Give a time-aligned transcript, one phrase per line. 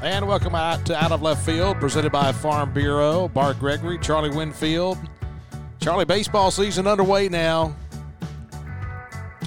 [0.00, 3.26] And welcome out to Out of Left Field, presented by Farm Bureau.
[3.26, 4.96] Bart Gregory, Charlie Winfield.
[5.80, 7.74] Charlie, baseball season underway now.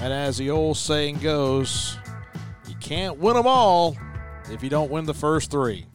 [0.02, 1.98] And as the old saying goes,
[2.68, 3.96] you can't win them all
[4.52, 5.86] if you don't win the first three.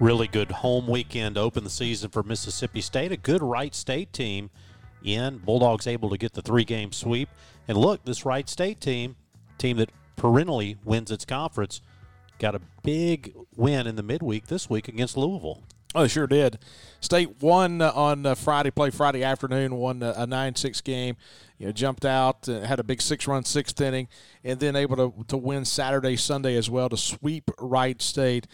[0.00, 3.12] Really good home weekend to open the season for Mississippi State.
[3.12, 4.48] A good Wright State team
[5.04, 5.38] in.
[5.38, 7.28] Bulldogs able to get the three game sweep.
[7.68, 9.16] And look, this Wright State team,
[9.58, 11.82] team that perennially wins its conference,
[12.40, 15.62] got a big win in the midweek this week against Louisville.
[15.94, 16.58] Oh, sure did.
[17.00, 21.16] State won uh, on uh, Friday, play Friday afternoon, won a 9 6 game.
[21.58, 24.08] You know, jumped out, uh, had a big six run sixth inning,
[24.42, 28.46] and then able to, to win Saturday, Sunday as well to sweep Wright State.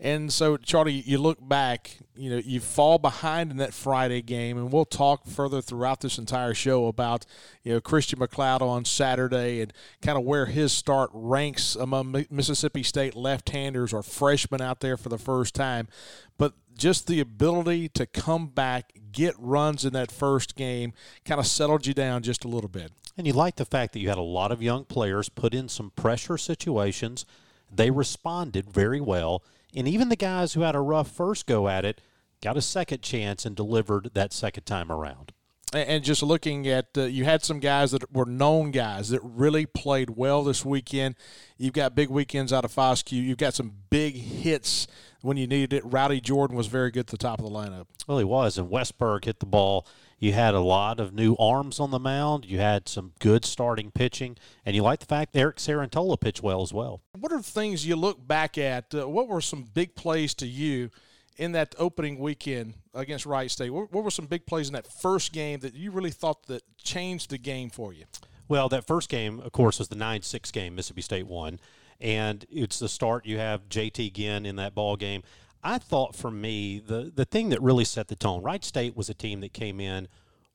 [0.00, 4.56] And so, Charlie, you look back, you know, you fall behind in that Friday game,
[4.56, 7.26] and we'll talk further throughout this entire show about,
[7.64, 12.84] you know, Christian McLeod on Saturday and kind of where his start ranks among Mississippi
[12.84, 15.88] State left-handers or freshmen out there for the first time.
[16.36, 20.92] But just the ability to come back, get runs in that first game,
[21.24, 22.92] kind of settled you down just a little bit.
[23.16, 25.68] And you like the fact that you had a lot of young players put in
[25.68, 27.26] some pressure situations.
[27.68, 29.42] They responded very well
[29.78, 32.00] and even the guys who had a rough first go at it
[32.42, 35.32] got a second chance and delivered that second time around.
[35.72, 39.66] And just looking at, uh, you had some guys that were known guys that really
[39.66, 41.14] played well this weekend.
[41.58, 43.22] You've got big weekends out of Foscue.
[43.22, 44.86] You've got some big hits
[45.20, 45.84] when you needed it.
[45.84, 47.86] Rowdy Jordan was very good at the top of the lineup.
[48.06, 48.56] Well, he was.
[48.56, 49.86] And Westburg hit the ball
[50.18, 52.44] you had a lot of new arms on the mound.
[52.44, 56.62] You had some good starting pitching, and you like the fact Eric Cerantola pitched well
[56.62, 57.00] as well.
[57.18, 58.94] What are the things you look back at?
[58.94, 60.90] Uh, what were some big plays to you
[61.36, 63.70] in that opening weekend against Wright State?
[63.70, 66.62] What, what were some big plays in that first game that you really thought that
[66.76, 68.04] changed the game for you?
[68.48, 71.60] Well, that first game, of course, was the 9 6 game Mississippi State won.
[72.00, 73.26] And it's the start.
[73.26, 75.22] You have JT Ginn in that ball game.
[75.62, 79.08] I thought for me, the, the thing that really set the tone, Wright State was
[79.08, 80.08] a team that came in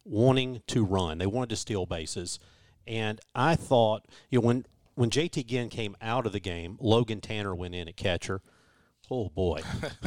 [0.06, 1.18] wanting to run.
[1.18, 2.40] They wanted to steal bases.
[2.88, 4.66] And I thought, you know, when,
[4.96, 8.42] when JT Ginn came out of the game, Logan Tanner went in at catcher.
[9.12, 9.62] Oh, boy.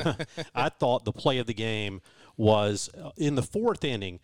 [0.55, 2.01] I thought the play of the game
[2.37, 4.21] was uh, in the fourth inning.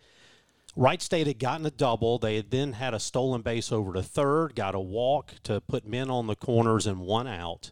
[0.75, 2.17] Wright State had gotten a double.
[2.17, 5.87] They had then had a stolen base over to third, got a walk to put
[5.87, 7.71] men on the corners and one out.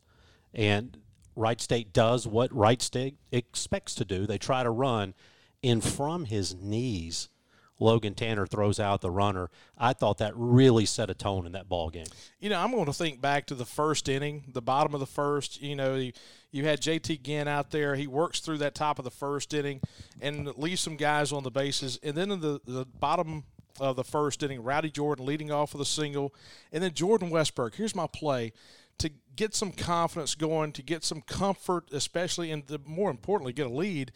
[0.54, 0.98] And
[1.36, 4.26] Wright State does what Wright State expects to do.
[4.26, 5.14] They try to run,
[5.64, 7.30] and from his knees,
[7.82, 9.50] Logan Tanner throws out the runner.
[9.76, 12.06] I thought that really set a tone in that ball game.
[12.40, 15.08] You know, I'm going to think back to the first inning, the bottom of the
[15.08, 15.60] first.
[15.62, 16.12] You know, you,
[16.52, 17.96] you had JT Ginn out there.
[17.96, 19.82] He works through that top of the first inning
[20.22, 22.00] and leaves some guys on the bases.
[22.04, 23.46] And then in the, the bottom
[23.80, 26.36] of the first inning, Rowdy Jordan leading off with a single.
[26.72, 27.74] And then Jordan Westburg.
[27.74, 28.54] Here's my play
[29.00, 33.68] to get some confidence going, to get some comfort, especially, and to, more importantly, get
[33.68, 34.12] a lead.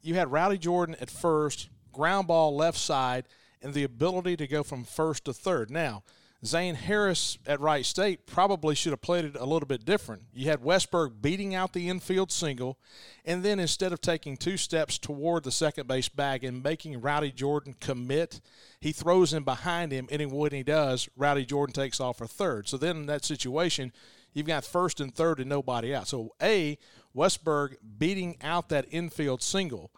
[0.00, 3.26] You had Rowdy Jordan at first, ground ball left side,
[3.60, 5.70] and the ability to go from first to third.
[5.70, 6.02] Now,
[6.44, 10.22] Zane Harris at Wright State probably should have played it a little bit different.
[10.32, 12.78] You had Westburg beating out the infield single,
[13.24, 17.30] and then instead of taking two steps toward the second base bag and making Rowdy
[17.30, 18.40] Jordan commit,
[18.80, 22.68] he throws him behind him, and when he does, Rowdy Jordan takes off for third.
[22.68, 23.92] So then in that situation,
[24.32, 26.08] you've got first and third and nobody out.
[26.08, 26.76] So A,
[27.14, 29.92] Westburg beating out that infield single,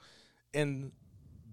[0.53, 0.93] and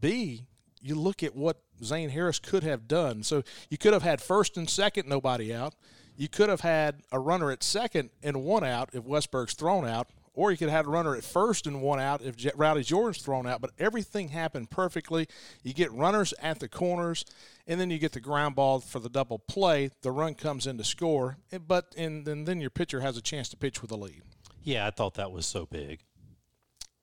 [0.02, 0.48] B,
[0.82, 3.24] you look at what Zane Harris could have done.
[3.24, 5.76] So you could have had first and second, nobody out.
[6.18, 10.10] You could have had a runner at second and one out if Westburg's thrown out,
[10.34, 13.22] or you could have had a runner at first and one out if Rowdy Jordan's
[13.22, 13.62] thrown out.
[13.62, 15.28] But everything happened perfectly.
[15.64, 17.26] You get runners at the corners,
[17.66, 19.90] and then you get the ground ball for the double play.
[20.02, 21.38] The run comes in to score,
[21.68, 24.22] but and, and then your pitcher has a chance to pitch with a lead.
[24.64, 26.02] Yeah, I thought that was so big.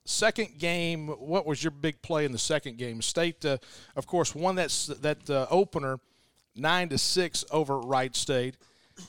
[0.09, 3.01] Second game, what was your big play in the second game?
[3.01, 3.57] State, uh,
[3.95, 4.69] of course, won that
[5.01, 5.99] that uh, opener
[6.55, 8.55] nine to six over Wright State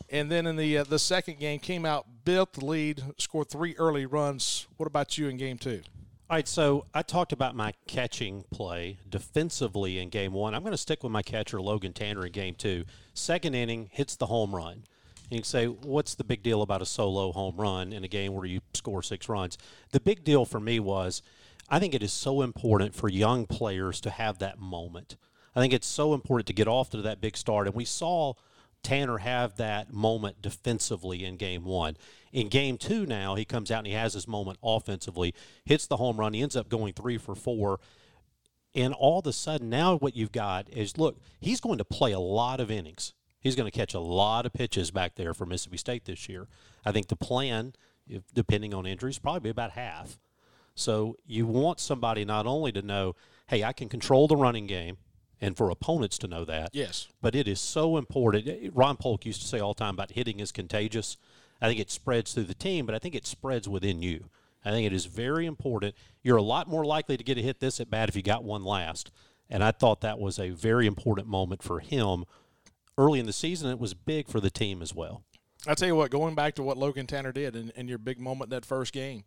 [0.08, 3.74] and then in the uh, the second game came out, built the lead, scored three
[3.76, 4.66] early runs.
[4.76, 5.82] What about you in game two?
[6.28, 10.54] All right, so I talked about my catching play defensively in game one.
[10.54, 12.84] I'm going to stick with my catcher, Logan Tanner, in game two.
[13.14, 14.84] Second inning, hits the home run.
[15.30, 18.34] You can say, what's the big deal about a solo home run in a game
[18.34, 19.56] where you score six runs?
[19.92, 21.22] The big deal for me was
[21.68, 25.16] I think it is so important for young players to have that moment.
[25.54, 27.66] I think it's so important to get off to that big start.
[27.66, 28.34] And we saw–
[28.82, 31.96] Tanner have that moment defensively in game one.
[32.32, 35.34] In game two, now he comes out and he has his moment offensively,
[35.64, 36.32] hits the home run.
[36.32, 37.80] He ends up going three for four.
[38.74, 42.12] And all of a sudden, now what you've got is look, he's going to play
[42.12, 43.14] a lot of innings.
[43.40, 46.46] He's going to catch a lot of pitches back there for Mississippi State this year.
[46.84, 47.74] I think the plan
[48.08, 50.18] if, depending on injuries, probably be about half.
[50.74, 53.14] So you want somebody not only to know,
[53.48, 54.98] hey, I can control the running game,
[55.40, 56.70] and for opponents to know that.
[56.72, 57.08] Yes.
[57.22, 58.46] But it is so important.
[58.46, 61.16] Eh, Ron Polk used to say all the time about hitting is contagious.
[61.62, 64.28] I think it spreads through the team, but I think it spreads within you.
[64.64, 65.94] I think it is very important.
[66.22, 68.44] You're a lot more likely to get a hit this at bat if you got
[68.44, 69.10] one last.
[69.48, 72.24] And I thought that was a very important moment for him
[72.98, 73.70] early in the season.
[73.70, 75.22] It was big for the team as well.
[75.66, 78.18] I tell you what, going back to what Logan Tanner did in, in your big
[78.18, 79.24] moment that first game,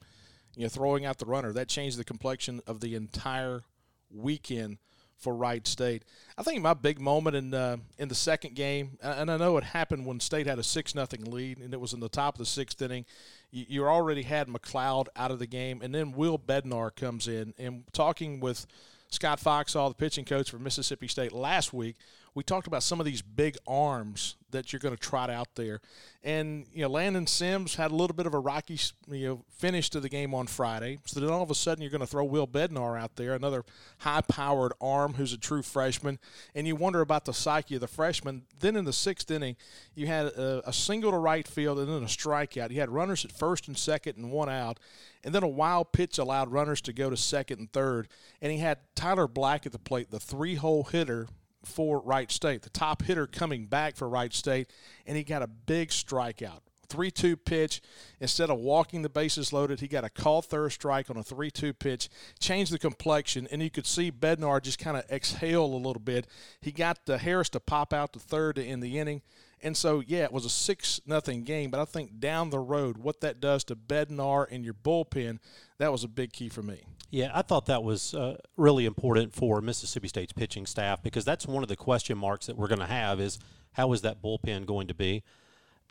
[0.55, 3.61] you know, throwing out the runner, that changed the complexion of the entire
[4.09, 4.77] weekend
[5.17, 6.03] for Wright State.
[6.37, 9.63] I think my big moment in uh, in the second game, and I know it
[9.63, 12.39] happened when State had a six nothing lead, and it was in the top of
[12.39, 13.05] the sixth inning.
[13.51, 17.53] You, you already had McLeod out of the game, and then Will Bednar comes in,
[17.57, 18.67] and talking with
[19.13, 21.95] Scott Foxhall, the pitching coach for Mississippi State last week,
[22.35, 25.81] we talked about some of these big arms that you're going to trot out there.
[26.23, 29.89] And, you know, Landon Sims had a little bit of a rocky, you know, finish
[29.91, 30.97] to the game on Friday.
[31.05, 33.63] So then all of a sudden you're going to throw Will Bednar out there, another
[33.99, 36.17] high-powered arm who's a true freshman.
[36.55, 38.43] And you wonder about the psyche of the freshman.
[38.59, 39.55] Then in the sixth inning,
[39.93, 42.71] you had a, a single to right field and then a strikeout.
[42.71, 44.79] You had runners at first and second and one out
[45.23, 48.07] and then a wild pitch allowed runners to go to second and third.
[48.41, 51.27] And he had Tyler Black at the plate, the three hole hitter
[51.63, 54.69] for Wright State, the top hitter coming back for Wright State,
[55.05, 56.59] and he got a big strikeout.
[56.89, 57.81] 3 2 pitch.
[58.19, 61.49] Instead of walking the bases loaded, he got a call third strike on a 3
[61.49, 62.07] 2 pitch,
[62.39, 66.27] changed the complexion, and you could see Bednar just kind of exhale a little bit.
[66.61, 69.21] He got the Harris to pop out to third in the inning.
[69.63, 72.97] And so, yeah, it was a 6 nothing game, but I think down the road,
[72.97, 75.39] what that does to Bednar and your bullpen,
[75.77, 76.83] that was a big key for me.
[77.09, 81.47] Yeah, I thought that was uh, really important for Mississippi State's pitching staff because that's
[81.47, 83.39] one of the question marks that we're going to have is
[83.73, 85.23] how is that bullpen going to be?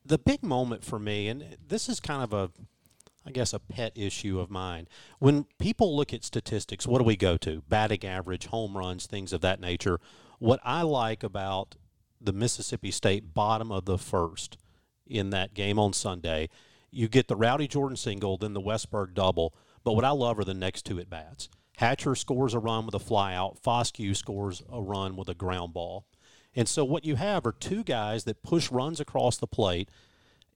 [0.05, 2.51] The big moment for me, and this is kind of a,
[3.25, 4.89] I guess, a pet issue of mine.
[5.19, 7.63] When people look at statistics, what do we go to?
[7.69, 10.01] Batting average, home runs, things of that nature.
[10.41, 11.77] What I like about
[12.25, 14.57] the Mississippi State bottom of the first
[15.07, 16.49] in that game on Sunday,
[16.91, 19.55] you get the Rowdy Jordan single, then the Westburg double
[19.85, 21.49] but what I love are the next two at bats.
[21.77, 23.61] Hatcher scores a run with a flyout.
[23.61, 26.07] Foscue scores a run with a ground ball.
[26.55, 29.89] And so what you have are two guys that push runs across the plate,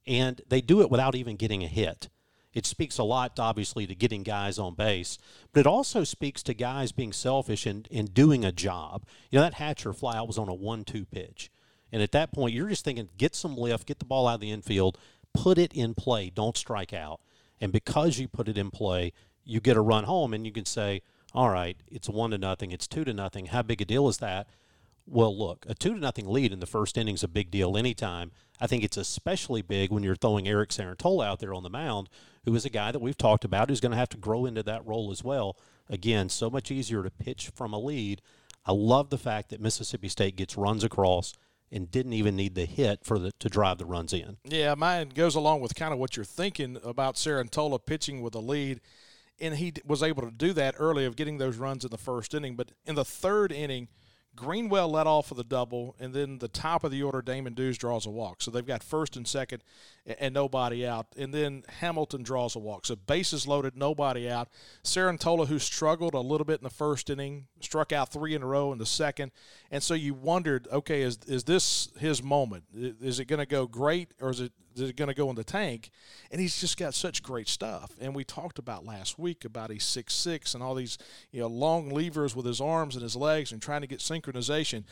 [0.07, 2.09] and they do it without even getting a hit.
[2.53, 5.19] It speaks a lot, obviously, to getting guys on base,
[5.53, 9.05] but it also speaks to guys being selfish and, and doing a job.
[9.31, 11.51] You know, that Hatcher flyout was on a 1 2 pitch.
[11.93, 14.41] And at that point, you're just thinking, get some lift, get the ball out of
[14.41, 14.99] the infield,
[15.33, 17.21] put it in play, don't strike out.
[17.61, 19.13] And because you put it in play,
[19.45, 21.03] you get a run home and you can say,
[21.33, 23.47] all right, it's one to nothing, it's two to nothing.
[23.47, 24.49] How big a deal is that?
[25.07, 27.77] Well, look, a two to nothing lead in the first inning is a big deal
[27.77, 28.33] anytime.
[28.61, 32.09] I think it's especially big when you're throwing Eric Cerantola out there on the mound,
[32.45, 34.63] who is a guy that we've talked about who's going to have to grow into
[34.65, 35.57] that role as well.
[35.89, 38.21] Again, so much easier to pitch from a lead.
[38.65, 41.35] I love the fact that Mississippi State gets runs across
[41.71, 44.37] and didn't even need the hit for the to drive the runs in.
[44.45, 48.41] Yeah, mine goes along with kind of what you're thinking about Cerantola pitching with a
[48.41, 48.81] lead,
[49.41, 52.35] and he was able to do that early of getting those runs in the first
[52.35, 52.57] inning.
[52.57, 53.89] But in the third inning,
[54.37, 57.79] Greenwell let off for the double, and then the top of the order, Damon Dews
[57.79, 58.43] draws a walk.
[58.43, 59.63] So they've got first and second
[60.07, 61.07] and nobody out.
[61.17, 62.87] And then Hamilton draws a walk.
[62.87, 64.49] So bases loaded, nobody out.
[64.85, 68.47] Cerantola, who struggled a little bit in the first inning, struck out three in a
[68.47, 69.33] row in the second.
[69.71, 72.65] And so you wondered, okay, is, is this his moment?
[72.75, 75.37] Is it going to go great or is it is it going to go in
[75.37, 75.89] the tank?
[76.31, 77.93] And he's just got such great stuff.
[77.99, 80.99] And we talked about last week about he's six six and all these
[81.33, 84.85] you know long levers with his arms and his legs and trying to get synchronization.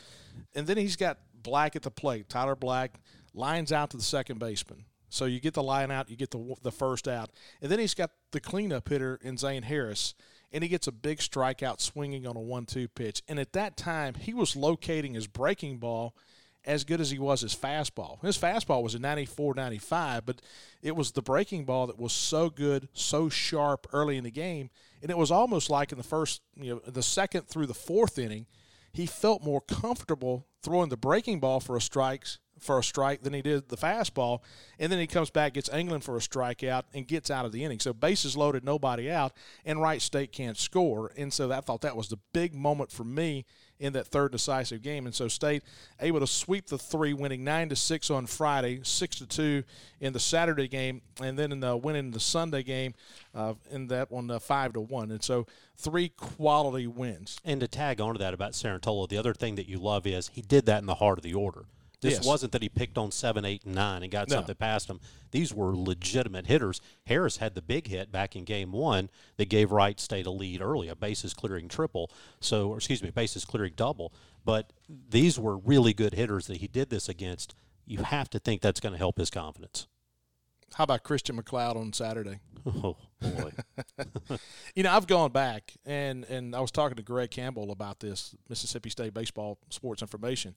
[0.55, 2.27] And then he's got Black at the plate.
[2.27, 2.99] Tyler Black
[3.35, 4.85] lines out to the second baseman.
[5.09, 7.31] So you get the line out, you get the the first out,
[7.61, 10.13] and then he's got the cleanup hitter in Zane Harris,
[10.51, 13.21] and he gets a big strikeout swinging on a one-two pitch.
[13.27, 16.15] And at that time, he was locating his breaking ball
[16.65, 18.21] as good as he was his fastball.
[18.21, 20.41] His fastball was a 94 95, but
[20.81, 24.69] it was the breaking ball that was so good, so sharp early in the game.
[25.01, 28.17] And it was almost like in the first, you know, the second through the fourth
[28.17, 28.47] inning,
[28.91, 33.33] he felt more comfortable throwing the breaking ball for a strikes for a strike than
[33.33, 34.39] he did the fastball.
[34.79, 37.63] And then he comes back, gets England for a strikeout, and gets out of the
[37.63, 37.79] inning.
[37.79, 39.33] So bases loaded, nobody out,
[39.65, 41.11] and Wright State can't score.
[41.17, 43.45] And so I thought that was the big moment for me
[43.79, 45.05] in that third decisive game.
[45.05, 45.63] And so State
[45.99, 49.63] able to sweep the three, winning nine to six on Friday, six to two
[49.99, 52.93] in the Saturday game, and then in the winning the Sunday game
[53.33, 55.11] uh, in that one uh, five to one.
[55.11, 55.45] And so
[55.75, 57.37] three quality wins.
[57.43, 60.41] And to tag onto that about Cerantola, the other thing that you love is he
[60.41, 61.65] did that in the heart of the order.
[62.01, 62.25] This Yes.
[62.25, 64.35] wasn't that he picked on seven, eight, and nine and got No.
[64.35, 64.99] something past him.
[65.31, 66.81] These were legitimate hitters.
[67.07, 70.61] Harris had the big hit back in game one that gave Wright State a lead
[70.61, 72.09] early, a bases clearing triple.
[72.39, 74.13] So, or excuse me, bases clearing double.
[74.43, 77.55] But these were really good hitters that he did this against.
[77.85, 79.87] You have to think that's going to help his confidence.
[80.73, 82.39] How about Christian McLeod on Saturday?
[82.65, 83.51] Oh boy.
[84.75, 88.35] You know, I've gone back and and I was talking to Greg Campbell about this
[88.49, 90.55] Mississippi State baseball sports information.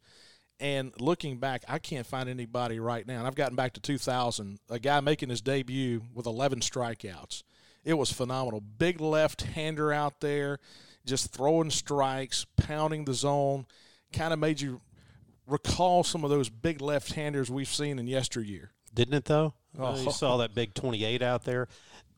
[0.61, 3.19] And looking back, I can't find anybody right now.
[3.19, 7.45] And I've gotten back to 2000, a guy making his debut with 11 strikeouts.
[7.85, 8.61] It was phenomenal.
[8.61, 10.59] Big left-hander out there,
[11.07, 13.67] just throwing strikes, pounding the zone,
[14.12, 14.81] kind of made you
[15.47, 18.73] recall some of those big left-handers we've seen in yesteryear.
[18.93, 19.55] Didn't it though?
[19.79, 21.69] Uh, you saw that big 28 out there.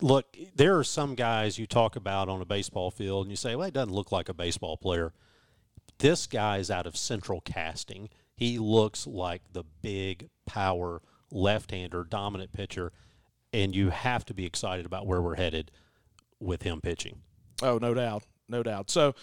[0.01, 3.55] Look, there are some guys you talk about on a baseball field and you say,
[3.55, 5.13] well, he doesn't look like a baseball player.
[5.99, 8.09] This guy is out of central casting.
[8.35, 12.91] He looks like the big power left-hander dominant pitcher
[13.53, 15.71] and you have to be excited about where we're headed
[16.39, 17.21] with him pitching.
[17.61, 18.23] Oh, no doubt.
[18.47, 18.89] No doubt.
[18.89, 19.13] So,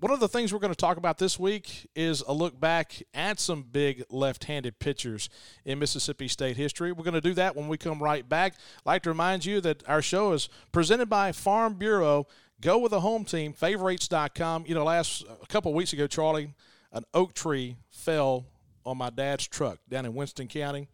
[0.00, 3.02] one of the things we're going to talk about this week is a look back
[3.14, 5.30] at some big left handed pitchers
[5.64, 6.92] in Mississippi State history.
[6.92, 8.54] We're going to do that when we come right back.
[8.54, 12.26] I'd like to remind you that our show is presented by Farm Bureau.
[12.60, 14.64] Go with a home team, favorites.com.
[14.66, 16.52] You know, last a couple weeks ago, Charlie,
[16.94, 18.46] an oak tree fell
[18.86, 20.88] on my dad's truck down in Winston County.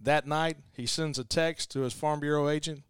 [0.00, 2.82] That night, he sends a text to his Farm Bureau agent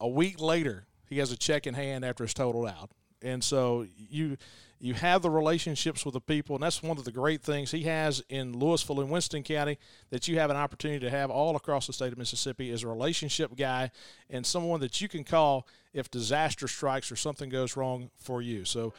[0.00, 2.90] a week later he has a check in hand after it's totaled out
[3.24, 4.36] and so you
[4.80, 7.84] you have the relationships with the people and that's one of the great things he
[7.84, 9.78] has in louisville and winston county
[10.10, 12.88] that you have an opportunity to have all across the state of mississippi is a
[12.88, 13.90] relationship guy
[14.30, 18.64] and someone that you can call if disaster strikes or something goes wrong for you.
[18.64, 18.92] So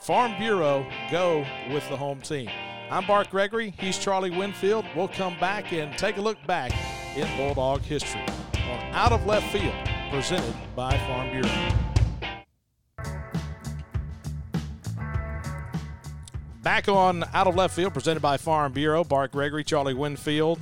[0.00, 2.50] farm bureau go with the home team.
[2.90, 4.84] I'm bart gregory he's charlie winfield.
[4.94, 6.72] We'll come back and take a look back
[7.16, 9.74] in bulldog history on out of left field
[10.10, 11.89] presented by Farm Bureau.
[16.70, 19.02] Back on Out of Left Field, presented by Farm Bureau.
[19.02, 20.60] Bart Gregory, Charlie Winfield.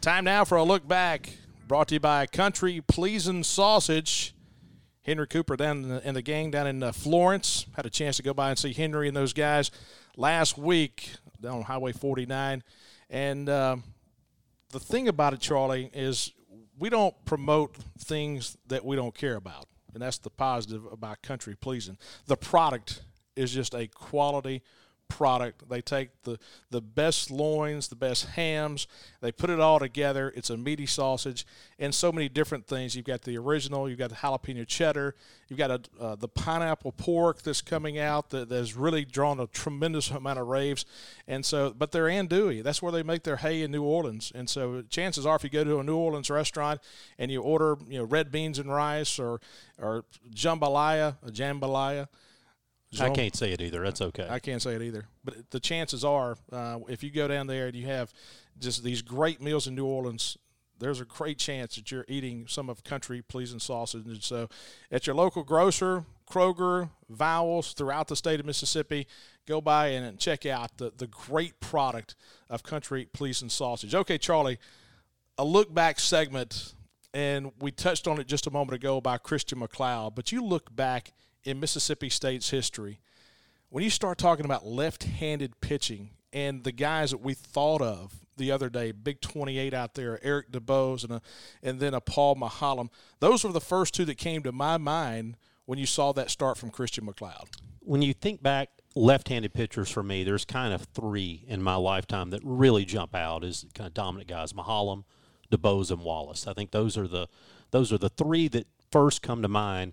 [0.00, 1.30] Time now for a look back,
[1.68, 4.34] brought to you by Country Pleasing Sausage.
[5.02, 7.66] Henry Cooper down in the, gang down in uh, Florence.
[7.76, 9.70] Had a chance to go by and see Henry and those guys
[10.16, 12.64] last week down on Highway 49.
[13.08, 13.76] And uh,
[14.72, 16.32] the thing about it, Charlie, is
[16.76, 19.68] we don't promote things that we don't care about.
[19.94, 21.98] And that's the positive about country pleasing.
[22.26, 23.02] The product
[23.36, 24.62] is just a quality
[25.10, 25.68] product.
[25.68, 26.38] They take the,
[26.70, 28.86] the best loins, the best hams,
[29.20, 30.32] they put it all together.
[30.34, 31.44] It's a meaty sausage
[31.78, 32.94] and so many different things.
[32.94, 35.14] You've got the original, you've got the jalapeno cheddar,
[35.48, 39.46] you've got a, uh, the pineapple pork that's coming out that, has really drawn a
[39.48, 40.86] tremendous amount of raves.
[41.26, 42.62] And so, but they're andouille.
[42.62, 44.32] That's where they make their hay in New Orleans.
[44.34, 46.80] And so, chances are, if you go to a New Orleans restaurant
[47.18, 49.40] and you order, you know, red beans and rice or
[49.78, 52.08] or jambalaya, a jambalaya.
[52.98, 53.82] I can't say it either.
[53.82, 54.26] That's okay.
[54.28, 55.06] I can't say it either.
[55.24, 58.12] But the chances are, uh, if you go down there and you have
[58.58, 60.36] just these great meals in New Orleans,
[60.80, 64.06] there's a great chance that you're eating some of country pleasing sausage.
[64.06, 64.48] And so,
[64.90, 69.06] at your local grocer, Kroger, Vowell's throughout the state of Mississippi,
[69.46, 72.16] go by and check out the, the great product
[72.48, 73.94] of country pleasing sausage.
[73.94, 74.58] Okay, Charlie,
[75.38, 76.74] a look back segment,
[77.12, 80.74] and we touched on it just a moment ago by Christian McLeod, but you look
[80.74, 81.12] back
[81.44, 83.00] in Mississippi State's history,
[83.68, 88.14] when you start talking about left handed pitching and the guys that we thought of
[88.36, 91.22] the other day, big 28 out there, Eric DuBose and, a,
[91.62, 92.88] and then a Paul Maholm,
[93.20, 96.58] those were the first two that came to my mind when you saw that start
[96.58, 97.48] from Christian McLeod.
[97.80, 102.30] When you think back, left-handed pitchers for me, there's kind of three in my lifetime
[102.30, 105.04] that really jump out as kind of dominant guys: Maholm,
[105.50, 106.46] DuBose, and Wallace.
[106.46, 107.28] I think those are the
[107.70, 109.92] those are the three that first come to mind.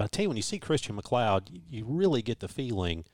[0.00, 3.04] But I tell you, when you see Christian McLeod, you really get the feeling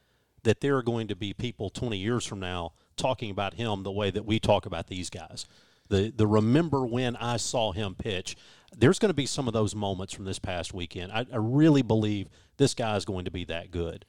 [0.45, 3.91] that there are going to be people 20 years from now talking about him the
[3.91, 5.47] way that we talk about these guys.
[5.89, 8.37] The the remember when I saw him pitch.
[8.71, 11.11] There's going to be some of those moments from this past weekend.
[11.11, 14.05] I, I really believe this guy is going to be that good.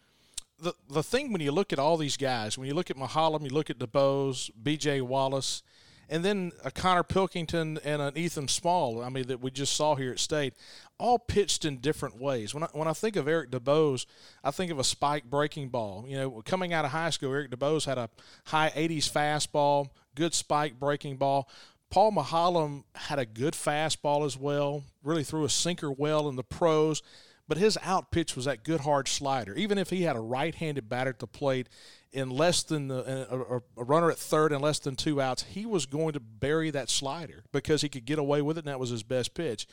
[0.60, 3.42] The the thing when you look at all these guys, when you look at Maholm,
[3.42, 5.02] you look at DuBose, B.J.
[5.02, 5.64] Wallace,
[6.10, 9.02] and then a Connor Pilkington and an Ethan Small.
[9.02, 10.54] I mean that we just saw here at State,
[10.98, 12.54] all pitched in different ways.
[12.54, 14.06] When I, when I think of Eric DuBose,
[14.44, 16.06] I think of a spike breaking ball.
[16.08, 18.10] You know, coming out of high school, Eric DuBose had a
[18.46, 21.50] high 80s fastball, good spike breaking ball.
[21.90, 24.84] Paul Maholm had a good fastball as well.
[25.04, 27.02] Really threw a sinker well in the pros.
[27.48, 29.54] But his out pitch was that good hard slider.
[29.56, 31.70] Even if he had a right-handed batter at the plate
[32.12, 35.66] in less than the, a, a, runner at third in less than two outs, he
[35.66, 38.80] was going to bury that slider because he could get away with it, and that
[38.80, 39.66] was his best pitch.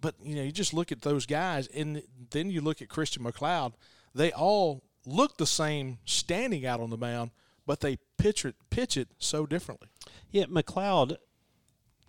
[0.00, 3.24] But you know, you just look at those guys, and then you look at Christian
[3.24, 3.72] McLeod.
[4.14, 7.30] They all look the same standing out on the mound,
[7.66, 9.88] but they pitch it pitch it so differently.
[10.30, 11.16] Yeah, McLeod,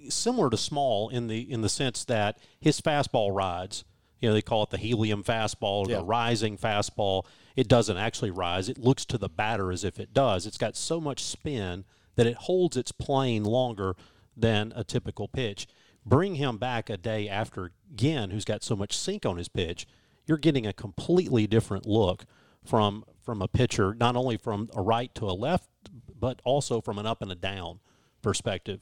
[0.09, 3.83] similar to Small in the in the sense that his fastball rides.
[4.19, 5.97] You know, they call it the helium fastball, yeah.
[5.97, 7.25] the rising fastball.
[7.55, 8.69] It doesn't actually rise.
[8.69, 10.45] It looks to the batter as if it does.
[10.45, 13.95] It's got so much spin that it holds its plane longer
[14.35, 15.67] than a typical pitch.
[16.05, 19.87] Bring him back a day after Ginn, who's got so much sink on his pitch,
[20.25, 22.25] you're getting a completely different look
[22.63, 25.69] from from a pitcher, not only from a right to a left,
[26.17, 27.79] but also from an up and a down
[28.21, 28.79] perspective.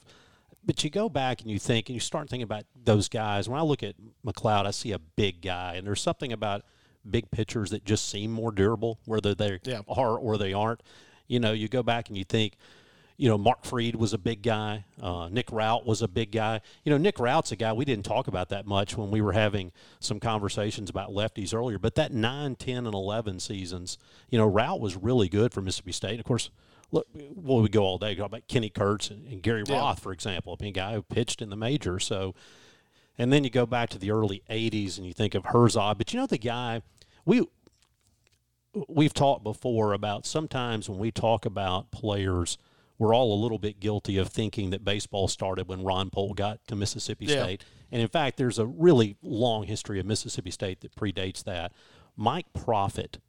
[0.66, 3.48] But you go back and you think, and you start thinking about those guys.
[3.48, 3.96] When I look at
[4.26, 6.64] McLeod, I see a big guy, and there's something about
[7.10, 9.82] big pitchers that just seem more durable, whether they yeah.
[9.88, 10.82] are or they aren't.
[11.28, 12.58] You know, you go back and you think,
[13.18, 14.86] you know, Mark Freed was a big guy.
[15.02, 16.62] Uh, Nick Routt was a big guy.
[16.84, 19.32] You know, Nick Routt's a guy we didn't talk about that much when we were
[19.32, 21.80] having some conversations about lefties earlier.
[21.80, 23.98] But that 9, 10, and 11 seasons,
[24.30, 26.12] you know, Routt was really good for Mississippi State.
[26.12, 26.50] And of course,
[26.92, 29.80] look, well, we go all day talk about Kenny Kurtz and, and Gary yeah.
[29.80, 32.00] Rath, for example, I mean, a guy who pitched in the major.
[32.00, 32.36] So,
[33.18, 35.98] and then you go back to the early 80s and you think of Herzog.
[35.98, 36.82] But you know, the guy,
[37.26, 37.46] we,
[38.88, 42.58] we've talked before about sometimes when we talk about players–
[42.98, 46.66] we're all a little bit guilty of thinking that baseball started when Ron Polk got
[46.68, 47.44] to Mississippi yeah.
[47.44, 47.64] State.
[47.92, 51.74] And in fact, there's a really long history of Mississippi State that predates that.
[52.16, 53.20] Mike Profit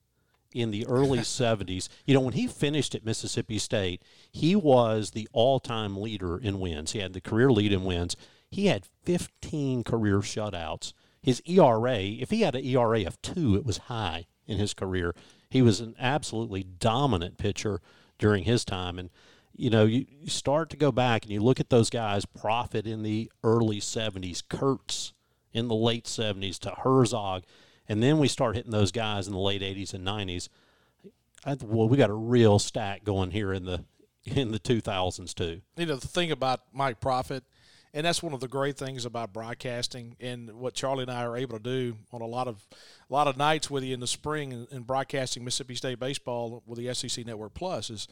[0.56, 5.28] in the early 70s, you know, when he finished at Mississippi State, he was the
[5.32, 6.92] all time leader in wins.
[6.92, 8.16] He had the career lead in wins.
[8.50, 10.92] He had 15 career shutouts.
[11.22, 15.14] His ERA, if he had an ERA of two, it was high in his career.
[15.50, 17.80] He was an absolutely dominant pitcher
[18.18, 18.98] during his time.
[18.98, 19.10] And
[19.56, 22.86] you know, you, you start to go back and you look at those guys, Profit
[22.86, 25.12] in the early 70s, Kurtz
[25.52, 27.44] in the late 70s to Herzog,
[27.88, 30.48] and then we start hitting those guys in the late 80s and 90s.
[31.44, 33.84] I, well, we got a real stack going here in the
[34.24, 35.60] in the 2000s too.
[35.76, 37.44] You know, the thing about Mike Profit,
[37.94, 41.36] and that's one of the great things about broadcasting and what Charlie and I are
[41.36, 42.66] able to do on a lot of
[43.08, 46.78] a lot of nights with you in the spring and, broadcasting Mississippi State baseball with
[46.78, 48.08] the SEC Network Plus is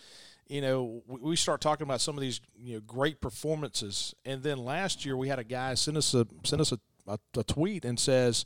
[0.47, 4.59] you know, we start talking about some of these you know great performances, and then
[4.59, 7.85] last year we had a guy send us a send us a, a, a tweet
[7.85, 8.45] and says,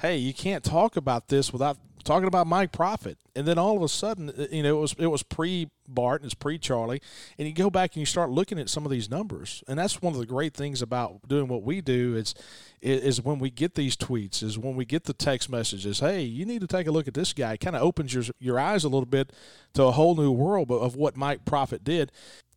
[0.00, 3.18] "Hey, you can't talk about this without talking about Mike Profit.
[3.34, 6.22] And then all of a sudden, uh, you know, it was it was pre Bart
[6.22, 7.00] and it's pre Charlie,
[7.36, 10.00] and you go back and you start looking at some of these numbers, and that's
[10.00, 12.34] one of the great things about doing what we do is
[12.80, 15.98] is when we get these tweets, is when we get the text messages.
[15.98, 17.56] Hey, you need to take a look at this guy.
[17.56, 19.32] Kind of opens your your eyes a little bit
[19.72, 22.12] to a whole new world of what Mike Profit did.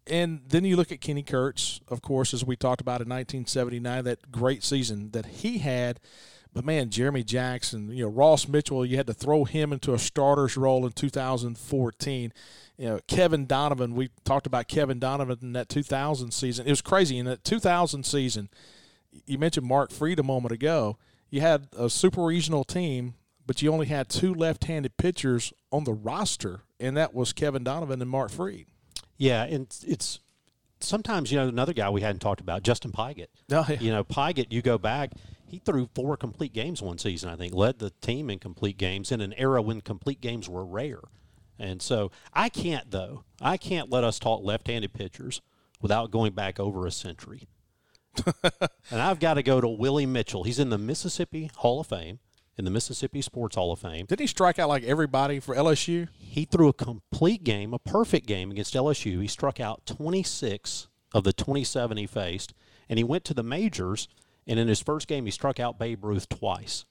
[0.05, 4.05] And then you look at Kenny Kurtz, of course, as we talked about in 1979,
[4.05, 5.99] that great season that he had
[6.57, 9.99] but man, Jeremy Jackson, you know, Ross Mitchell, you had to throw him into a
[9.99, 12.33] starter's role in 2014.
[12.79, 16.65] You know, Kevin Donovan, we talked about Kevin Donovan in that 2000 season.
[16.65, 17.19] It was crazy.
[17.19, 18.49] In that 2000 season,
[19.27, 20.97] you mentioned Mark Freed a moment ago.
[21.29, 23.13] You had a super regional team,
[23.45, 27.63] but you only had two left handed pitchers on the roster, and that was Kevin
[27.63, 28.65] Donovan and Mark Freed.
[29.15, 30.21] Yeah, and it's
[30.79, 33.27] sometimes, you know, another guy we hadn't talked about, Justin Pigott.
[33.51, 33.79] Oh, yeah.
[33.79, 35.11] You know, Pigott, you go back–
[35.47, 39.11] he threw four complete games one season, I think, led the team in complete games
[39.11, 41.01] in an era when complete games were rare.
[41.57, 45.41] And so I can't, though, I can't let us talk left handed pitchers
[45.81, 47.47] without going back over a century.
[48.43, 50.43] and I've got to go to Willie Mitchell.
[50.43, 52.19] He's in the Mississippi Hall of Fame,
[52.57, 54.05] in the Mississippi Sports Hall of Fame.
[54.05, 56.09] Did he strike out like everybody for LSU?
[56.17, 59.21] He threw a complete game, a perfect game against LSU.
[59.21, 62.53] He struck out 26 of the 27 he faced,
[62.89, 64.09] and he went to the majors–
[64.47, 66.85] and in his first game, he struck out Babe Ruth twice.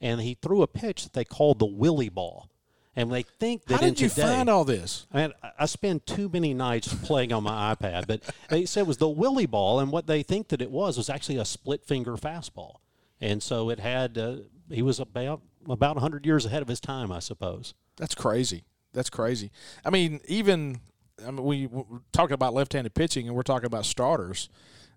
[0.00, 2.48] And he threw a pitch that they called the Willie ball.
[2.96, 5.06] And they think that How did you today, find all this?
[5.12, 8.86] I, mean, I spend too many nights playing on my iPad, but they said it
[8.86, 11.84] was the Willie ball, and what they think that it was was actually a split
[11.84, 12.76] finger fastball,
[13.20, 14.36] and so it had uh,
[14.68, 17.74] he was about about 100 years ahead of his time, I suppose.
[17.96, 18.64] That's crazy.
[18.92, 19.52] That's crazy.
[19.84, 20.80] I mean, even
[21.24, 24.48] I mean, we, we're talking about left-handed pitching, and we're talking about starters.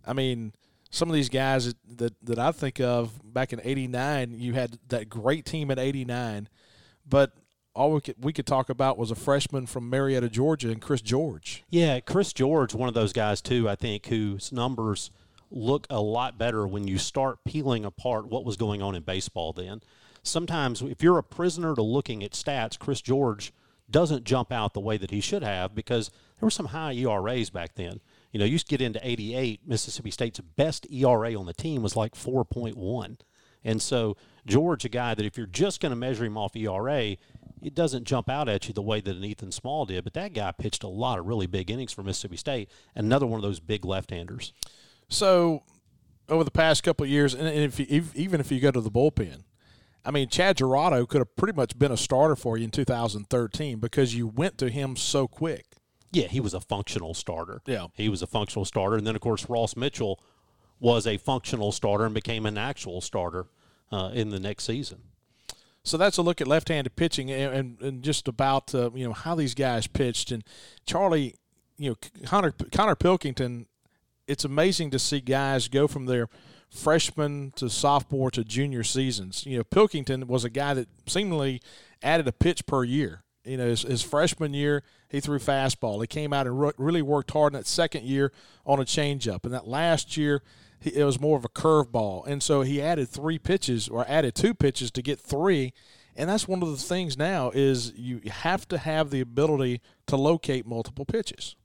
[0.06, 0.54] I mean,
[0.94, 5.10] some of these guys that, that I think of back in '89, you had that
[5.10, 6.48] great team at '89,
[7.08, 7.34] but
[7.74, 11.02] all we could we could talk about was a freshman from Marietta, Georgia, and Chris
[11.02, 11.64] George.
[11.72, 13.68] Yeah, Chris George, one of those guys too.
[13.68, 15.10] I think whose numbers
[15.50, 19.54] look a lot better when you start peeling apart what was going on in baseball
[19.54, 19.82] then.
[20.24, 23.52] sometimes if you're a prisoner to looking at stats, Chris George
[23.90, 27.50] doesn't jump out the way that he should have because there were some high ERAs
[27.50, 28.00] back then.
[28.34, 31.84] You know, you used to get into 88, Mississippi State's best ERA on the team
[31.84, 33.18] was like 4.1.
[33.64, 37.16] And so George, a guy that if you're just going to measure him off ERA,
[37.62, 40.04] it doesn't jump out at you the way that an Ethan Small did.
[40.04, 42.70] But that guy pitched a lot of really big innings for Mississippi State.
[42.96, 44.52] Another one of those big left-handers.
[45.08, 45.64] So
[46.28, 49.44] over the past couple years, and if you, even if you go to the bullpen,
[50.04, 53.80] I mean, Chad Girodo could have pretty much been a starter for you in 2013
[53.80, 55.73] because you went to him so quick.
[56.14, 57.62] Yeah, he was a functional starter.
[57.66, 57.88] Yeah.
[57.96, 58.96] He was a functional starter.
[58.96, 60.20] And then, of course, Ross Mitchell
[60.80, 63.48] was a functional starter and became an actual starter
[63.92, 65.00] uh, in the next season.
[65.84, 69.14] So that's a look at left-handed pitching and, and, and just about uh, you know
[69.14, 70.44] how these guys pitched and
[70.86, 71.36] Charlie,
[71.78, 73.68] you know Connor Connor Pilkington.
[74.26, 76.30] It's amazing to see guys go from their
[76.70, 79.46] freshman to sophomore to junior seasons.
[79.46, 81.62] You know Pilkington was a guy that seemingly
[82.02, 83.23] added a pitch per year.
[83.46, 86.02] You know his, his freshman year he threw fastball.
[86.02, 88.32] He came out and re- really worked hard in that second year
[88.66, 89.44] on a changeup.
[89.44, 90.42] And that last year
[90.82, 92.26] it was more of a curveball.
[92.26, 95.72] And so he added three pitches or added two pitches to get three.
[96.16, 100.16] And that's one of the things now is you have to have the ability to
[100.16, 101.56] locate multiple pitches.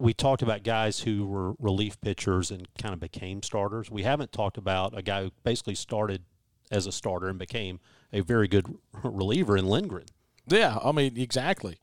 [0.00, 3.88] We talked about guys who were relief pitchers and kind of became starters.
[3.88, 6.24] We haven't talked about a guy who basically started
[6.70, 7.78] as a starter and became
[8.12, 8.66] a very good
[9.04, 10.06] reliever in Lindgren.
[10.50, 11.78] Yeah, I mean exactly.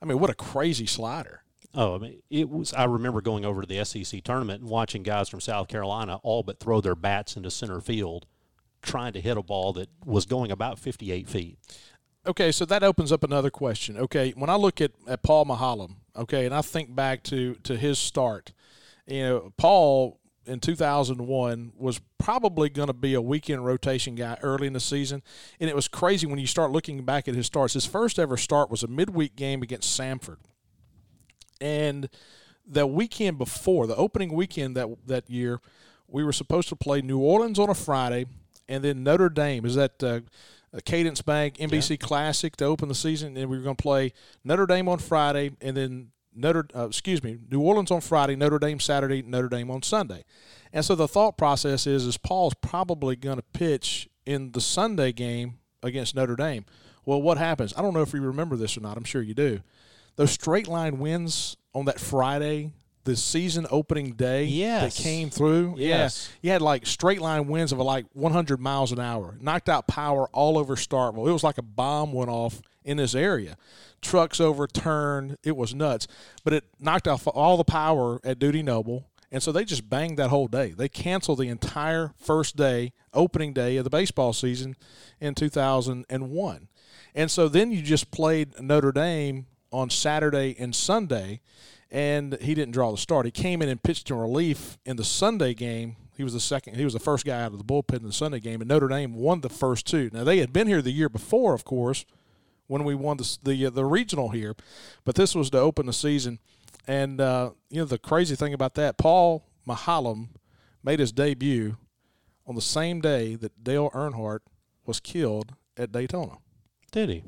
[0.00, 1.42] I mean, what a crazy slider.
[1.74, 2.74] Oh, I mean, it was.
[2.74, 6.42] I remember going over to the SEC tournament and watching guys from South Carolina all
[6.42, 8.26] but throw their bats into center field,
[8.82, 11.58] trying to hit a ball that was going about 58 feet.
[12.26, 13.96] Okay, so that opens up another question.
[13.96, 17.76] Okay, when I look at, at Paul Maholm, okay, and I think back to to
[17.76, 18.52] his start,
[19.06, 24.66] you know, Paul in 2001 was probably going to be a weekend rotation guy early
[24.66, 25.22] in the season.
[25.60, 27.74] And it was crazy when you start looking back at his starts.
[27.74, 30.38] His first ever start was a midweek game against Samford.
[31.60, 32.08] And
[32.66, 35.60] the weekend before, the opening weekend that that year,
[36.08, 38.26] we were supposed to play New Orleans on a Friday,
[38.68, 40.20] and then Notre Dame is that uh,
[40.84, 41.96] Cadence Bank NBC yeah.
[41.96, 44.12] Classic to open the season, and we were going to play
[44.44, 48.58] Notre Dame on Friday, and then Notre uh, excuse me New Orleans on Friday, Notre
[48.58, 50.24] Dame Saturday, Notre Dame on Sunday,
[50.72, 55.12] and so the thought process is is Paul's probably going to pitch in the Sunday
[55.12, 56.64] game against Notre Dame.
[57.04, 57.74] Well, what happens?
[57.76, 58.96] I don't know if you remember this or not.
[58.96, 59.60] I'm sure you do
[60.16, 62.72] those straight line wins on that Friday,
[63.04, 64.96] the season opening day yes.
[64.96, 65.74] that came through.
[65.78, 66.30] Yes.
[66.30, 66.38] Yeah.
[66.42, 70.28] You had like straight line winds of like 100 miles an hour, knocked out power
[70.32, 71.28] all over Starkville.
[71.28, 73.56] It was like a bomb went off in this area.
[74.00, 75.38] Trucks overturned.
[75.44, 76.06] It was nuts.
[76.44, 79.06] But it knocked off all the power at Dudy Noble.
[79.30, 80.74] And so they just banged that whole day.
[80.76, 84.76] They canceled the entire first day, opening day of the baseball season
[85.20, 86.68] in 2001.
[87.14, 91.40] And so then you just played Notre Dame on Saturday and Sunday,
[91.90, 93.24] and he didn't draw the start.
[93.24, 95.96] He came in and pitched in relief in the Sunday game.
[96.14, 96.76] He was the second.
[96.76, 98.88] He was the first guy out of the bullpen in the Sunday game, and Notre
[98.88, 100.10] Dame won the first two.
[100.12, 102.04] Now they had been here the year before, of course,
[102.72, 104.56] when we won the the, uh, the regional here,
[105.04, 106.38] but this was to open the season.
[106.88, 110.28] And uh, you know the crazy thing about that, Paul Maholm
[110.82, 111.76] made his debut
[112.46, 114.40] on the same day that Dale Earnhardt
[114.86, 116.38] was killed at Daytona.
[116.90, 117.24] Did he?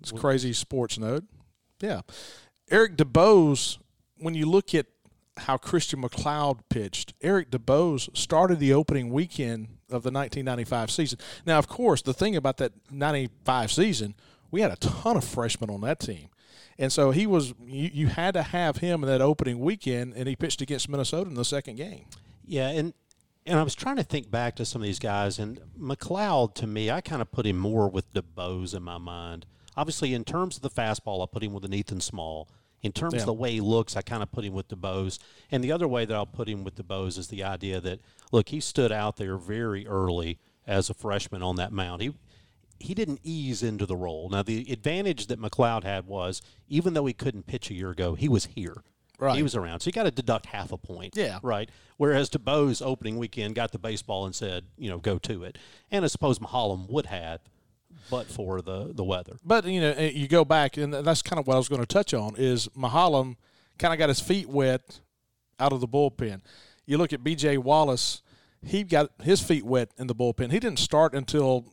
[0.00, 1.24] It's crazy sports note.
[1.80, 2.00] Yeah.
[2.68, 3.78] Eric DuBose,
[4.18, 4.86] when you look at
[5.36, 11.18] how Christian McLeod pitched, Eric DuBose started the opening weekend of the 1995 season.
[11.46, 14.14] Now, of course, the thing about that 95 season,
[14.54, 16.28] we had a ton of freshmen on that team.
[16.78, 20.28] And so he was, you, you had to have him in that opening weekend, and
[20.28, 22.04] he pitched against Minnesota in the second game.
[22.46, 22.94] Yeah, and
[23.46, 26.66] and I was trying to think back to some of these guys, and McLeod, to
[26.66, 29.44] me, I kind of put him more with DuBose in my mind.
[29.76, 32.48] Obviously, in terms of the fastball, I put him with an Ethan Small.
[32.82, 33.20] In terms yeah.
[33.20, 35.18] of the way he looks, I kind of put him with DuBose.
[35.50, 38.50] And the other way that I'll put him with DuBose is the idea that, look,
[38.50, 42.02] he stood out there very early as a freshman on that mound.
[42.02, 42.14] He
[42.78, 44.28] he didn't ease into the role.
[44.28, 48.14] Now, the advantage that McLeod had was, even though he couldn't pitch a year ago,
[48.14, 48.82] he was here.
[49.18, 49.36] Right.
[49.36, 49.80] He was around.
[49.80, 51.14] So you got to deduct half a point.
[51.16, 51.38] Yeah.
[51.42, 51.70] Right.
[51.96, 55.56] Whereas DuBose opening weekend got the baseball and said, you know, go to it.
[55.90, 57.40] And I suppose Maholm would have
[58.10, 59.36] but for the the weather.
[59.44, 61.80] But you know, eh, you go back, and that's kind of what I was going
[61.80, 62.34] to touch on.
[62.36, 63.36] Is Maholm
[63.78, 65.00] kind of got his feet wet
[65.58, 66.40] out of the bullpen?
[66.86, 67.58] You look at B.J.
[67.58, 68.22] Wallace;
[68.62, 70.50] he got his feet wet in the bullpen.
[70.50, 71.72] He didn't start until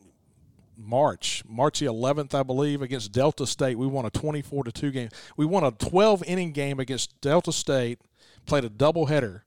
[0.76, 3.78] March, March the 11th, I believe, against Delta State.
[3.78, 5.08] We won a 24 to two game.
[5.36, 8.00] We won a 12 inning game against Delta State.
[8.46, 9.42] Played a doubleheader.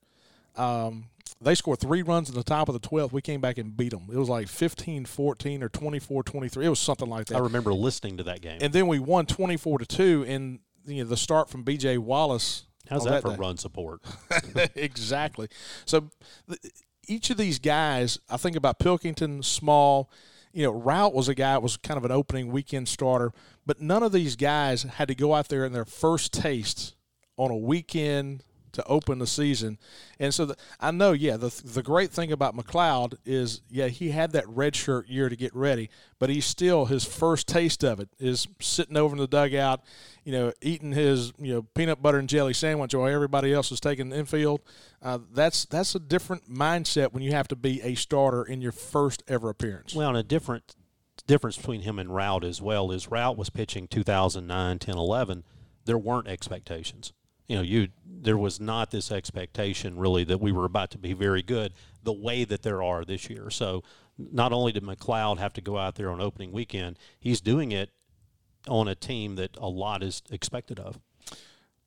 [0.56, 1.06] Um,
[1.40, 3.12] they scored three runs in the top of the 12th.
[3.12, 4.08] We came back and beat them.
[4.10, 6.66] It was like 15 14 or 24 23.
[6.66, 7.36] It was something like that.
[7.36, 8.58] I remember listening to that game.
[8.60, 12.64] And then we won 24 to 2 in you know, the start from BJ Wallace.
[12.88, 13.36] How's that, that, for day.
[13.36, 14.00] run support?
[14.74, 15.48] exactly.
[15.84, 16.10] So
[17.06, 20.10] each of these guys, I think about Pilkington, Small,
[20.56, 23.30] you know, Routt was a guy that was kind of an opening weekend starter,
[23.66, 26.96] but none of these guys had to go out there in their first taste
[27.36, 28.42] on a weekend
[28.76, 29.78] to open the season.
[30.18, 34.10] And so the, I know, yeah, the, the great thing about McLeod is, yeah, he
[34.10, 38.00] had that red shirt year to get ready, but he's still, his first taste of
[38.00, 39.82] it is sitting over in the dugout,
[40.24, 43.80] you know, eating his, you know, peanut butter and jelly sandwich while everybody else is
[43.80, 44.60] taking the infield.
[45.02, 48.72] Uh, that's, that's a different mindset when you have to be a starter in your
[48.72, 49.94] first ever appearance.
[49.94, 50.74] Well, and a different
[51.26, 55.44] difference between him and Routt as well is Routt was pitching 2009, 10, 11.
[55.84, 57.12] There weren't expectations
[57.46, 61.12] you know, you there was not this expectation really that we were about to be
[61.12, 63.50] very good the way that there are this year.
[63.50, 63.82] So
[64.18, 67.90] not only did McLeod have to go out there on opening weekend, he's doing it
[68.68, 70.98] on a team that a lot is expected of.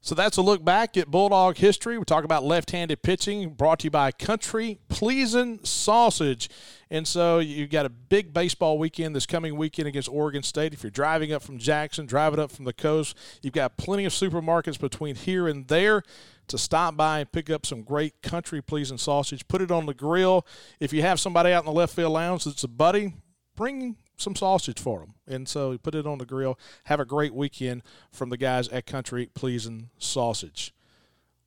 [0.02, 1.98] So that's a look back at Bulldog history.
[1.98, 6.50] We talk about left-handed pitching, brought to you by Country Pleasing Sausage.
[6.90, 10.74] And so you've got a big baseball weekend this coming weekend against Oregon State.
[10.74, 14.14] If you're driving up from Jackson, driving up from the coast, you've got plenty of
[14.14, 16.04] supermarkets between here and there
[16.48, 19.50] to stop by and pick up some great country pleasing sausage.
[19.50, 20.48] Put it on the grill.
[20.80, 23.16] If you have somebody out in the left field lounge that's a buddy,
[23.54, 25.14] bring some sausage for them.
[25.28, 26.58] And so put it on the grill.
[26.86, 30.74] Have a great weekend from the guys at Country Pleasing Sausage.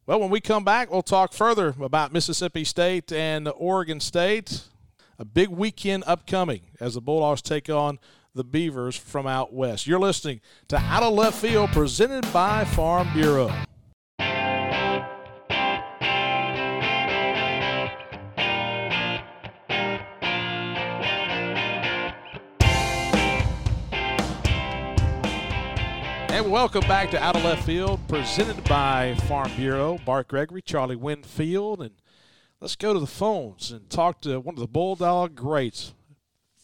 [0.07, 4.65] Well, when we come back, we'll talk further about Mississippi State and Oregon State.
[5.19, 7.99] A big weekend upcoming as the Bulldogs take on
[8.35, 9.87] the Beavers from out west.
[9.87, 13.53] You're listening to Out of Left Field presented by Farm Bureau.
[26.43, 30.01] And welcome back to Out of Left Field, presented by Farm Bureau.
[30.05, 31.93] Bart Gregory, Charlie Winfield, and
[32.61, 35.95] let's go to the phones and talk to one of the Bulldog greats,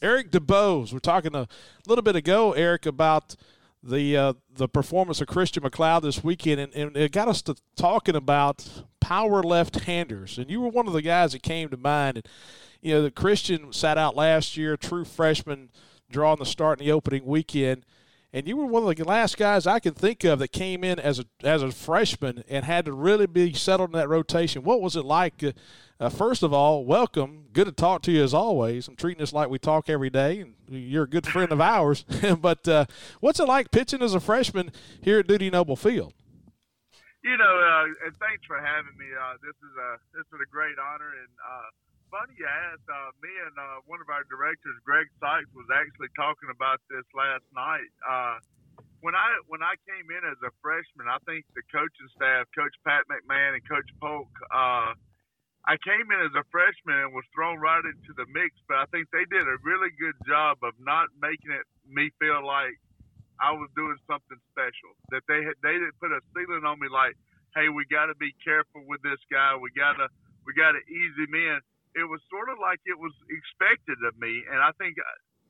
[0.02, 0.92] Eric DuBose.
[0.92, 1.46] We're talking a
[1.86, 3.36] little bit ago, Eric, about
[3.80, 7.54] the uh, the performance of Christian McLeod this weekend, and, and it got us to
[7.76, 10.38] talking about power left-handers.
[10.38, 12.16] And you were one of the guys that came to mind.
[12.16, 12.26] And
[12.82, 15.68] you know, the Christian sat out last year, true freshman,
[16.10, 17.84] drawing the start in the opening weekend
[18.32, 20.98] and you were one of the last guys I can think of that came in
[20.98, 24.62] as a as a freshman and had to really be settled in that rotation.
[24.62, 25.42] What was it like?
[25.42, 25.52] Uh,
[26.00, 27.46] uh, first of all, welcome.
[27.52, 28.86] Good to talk to you as always.
[28.86, 32.04] I'm treating this like we talk every day, and you're a good friend of ours.
[32.40, 32.84] but uh,
[33.18, 34.70] what's it like pitching as a freshman
[35.02, 36.12] here at Dudy Noble Field?
[37.24, 39.06] You know, uh, and thanks for having me.
[39.10, 41.68] Uh, this is a this is a great honor, and uh,
[42.10, 42.88] funny you asked.
[42.88, 47.04] Uh, me and uh, one of our directors, Greg Sykes, was actually talking about this
[47.12, 47.92] last night.
[48.04, 48.40] Uh,
[49.00, 52.74] when I when I came in as a freshman, I think the coaching staff, Coach
[52.82, 54.96] Pat McMahon and Coach Polk, uh,
[55.68, 58.58] I came in as a freshman and was thrown right into the mix.
[58.66, 62.42] But I think they did a really good job of not making it me feel
[62.42, 62.74] like
[63.38, 64.98] I was doing something special.
[65.14, 67.14] That they had they didn't put a ceiling on me like,
[67.54, 69.54] hey, we got to be careful with this guy.
[69.54, 70.10] We gotta
[70.42, 71.62] we gotta ease him in
[71.94, 74.44] it was sort of like it was expected of me.
[74.50, 74.96] And I think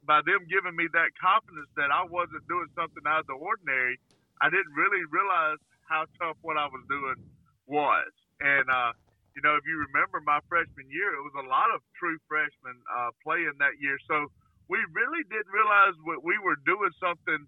[0.06, 3.98] by them giving me that confidence that I wasn't doing something out of the ordinary,
[4.40, 7.18] I didn't really realize how tough what I was doing
[7.66, 8.10] was.
[8.38, 8.94] And, uh,
[9.34, 12.78] you know, if you remember my freshman year, it was a lot of true freshmen
[12.86, 13.98] uh, playing that year.
[14.06, 14.30] So
[14.70, 17.46] we really didn't realize what we were doing something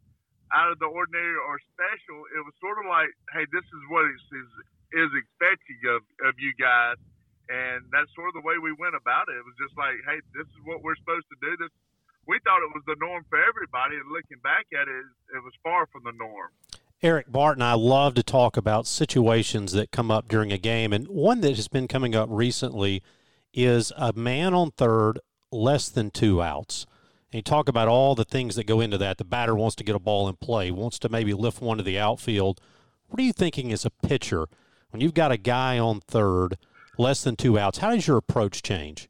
[0.50, 2.26] out of the ordinary or special.
[2.34, 4.50] It was sort of like, hey, this is what is, is,
[5.06, 6.98] is expecting of, of you guys
[7.50, 9.34] and that's sort of the way we went about it.
[9.34, 11.50] It was just like, hey, this is what we're supposed to do.
[11.58, 11.74] This
[12.26, 15.52] we thought it was the norm for everybody, and looking back at it, it was
[15.64, 16.50] far from the norm.
[17.02, 21.08] Eric Barton, I love to talk about situations that come up during a game, and
[21.08, 23.02] one that has been coming up recently
[23.52, 25.18] is a man on third,
[25.50, 26.86] less than two outs.
[27.32, 29.18] And you talk about all the things that go into that.
[29.18, 31.82] The batter wants to get a ball in play, wants to maybe lift one to
[31.82, 32.60] the outfield.
[33.08, 34.46] What are you thinking as a pitcher
[34.90, 36.58] when you've got a guy on third–
[37.00, 37.78] less than two outs.
[37.78, 39.08] How does your approach change?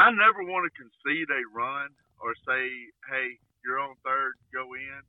[0.00, 2.68] I never want to concede a run or say,
[3.08, 5.02] "Hey, you're on third, go in."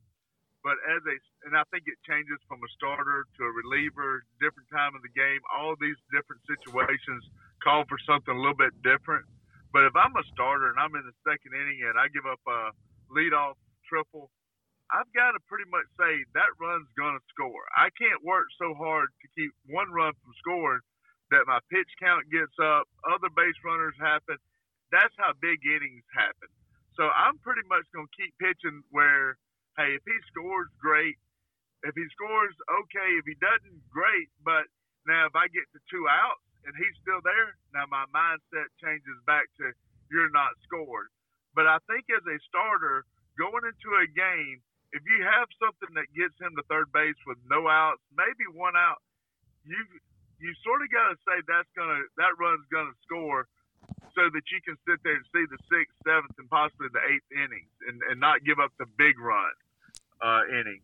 [0.64, 1.16] But as a,
[1.48, 5.14] and I think it changes from a starter to a reliever, different time of the
[5.16, 5.40] game.
[5.48, 7.24] All these different situations
[7.64, 9.24] call for something a little bit different.
[9.72, 12.40] But if I'm a starter and I'm in the second inning and I give up
[12.48, 12.72] a
[13.12, 13.56] leadoff
[13.88, 14.32] triple,
[14.92, 17.64] I've got to pretty much say that run's going to score.
[17.76, 20.84] I can't work so hard to keep one run from scoring
[21.32, 24.38] that my pitch count gets up, other base runners happen.
[24.92, 26.48] That's how big innings happen.
[26.96, 29.38] So I'm pretty much going to keep pitching where,
[29.78, 31.20] hey, if he scores, great.
[31.86, 33.10] If he scores, okay.
[33.22, 34.32] If he doesn't, great.
[34.42, 34.66] But
[35.06, 39.20] now if I get to two outs and he's still there, now my mindset changes
[39.30, 39.76] back to
[40.10, 41.12] you're not scored.
[41.54, 43.04] But I think as a starter,
[43.38, 44.64] going into a game,
[44.96, 48.80] if you have something that gets him to third base with no outs, maybe one
[48.80, 49.04] out,
[49.68, 49.78] you
[50.40, 53.48] you sort of got to say that's gonna that run's gonna score,
[54.14, 57.30] so that you can sit there and see the sixth, seventh, and possibly the eighth
[57.34, 59.54] innings, and, and not give up the big run
[60.22, 60.82] uh, inning.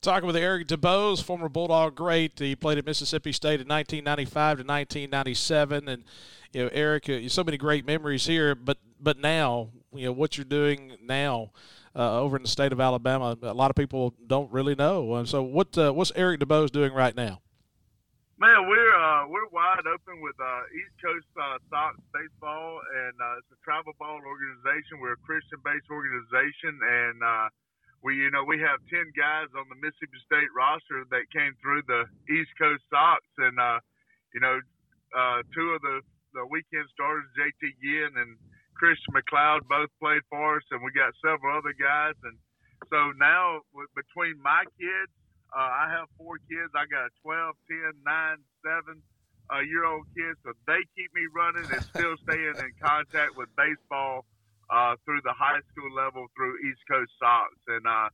[0.00, 2.38] Talking with Eric DuBose, former Bulldog great.
[2.38, 6.04] He played at Mississippi State in 1995 to 1997, and
[6.52, 8.54] you know, Eric, uh, so many great memories here.
[8.54, 11.50] But but now, you know, what you're doing now
[11.94, 15.12] uh, over in the state of Alabama, a lot of people don't really know.
[15.12, 17.40] Uh, so what uh, what's Eric DuBose doing right now?
[18.40, 23.36] Man, we're uh, we're wide open with uh, East Coast uh, Sox baseball, and uh,
[23.36, 24.96] it's a travel ball organization.
[24.96, 27.52] We're a Christian-based organization, and uh,
[28.00, 31.84] we you know we have ten guys on the Mississippi State roster that came through
[31.84, 33.76] the East Coast Sox, and uh,
[34.32, 34.56] you know
[35.52, 36.00] two of the
[36.32, 38.40] the weekend starters, JT Ginn and
[38.72, 42.40] Christian McLeod, both played for us, and we got several other guys, and
[42.88, 43.60] so now
[43.92, 45.12] between my kids
[45.50, 46.70] uh, I have four kids.
[46.74, 48.36] I got a 12, 10, 9,
[48.86, 49.02] 7
[49.50, 50.38] uh, year old kids.
[50.46, 54.24] So they keep me running and still staying in contact with baseball
[54.70, 57.50] uh, through the high school level through East Coast Sox.
[57.66, 58.08] And, uh,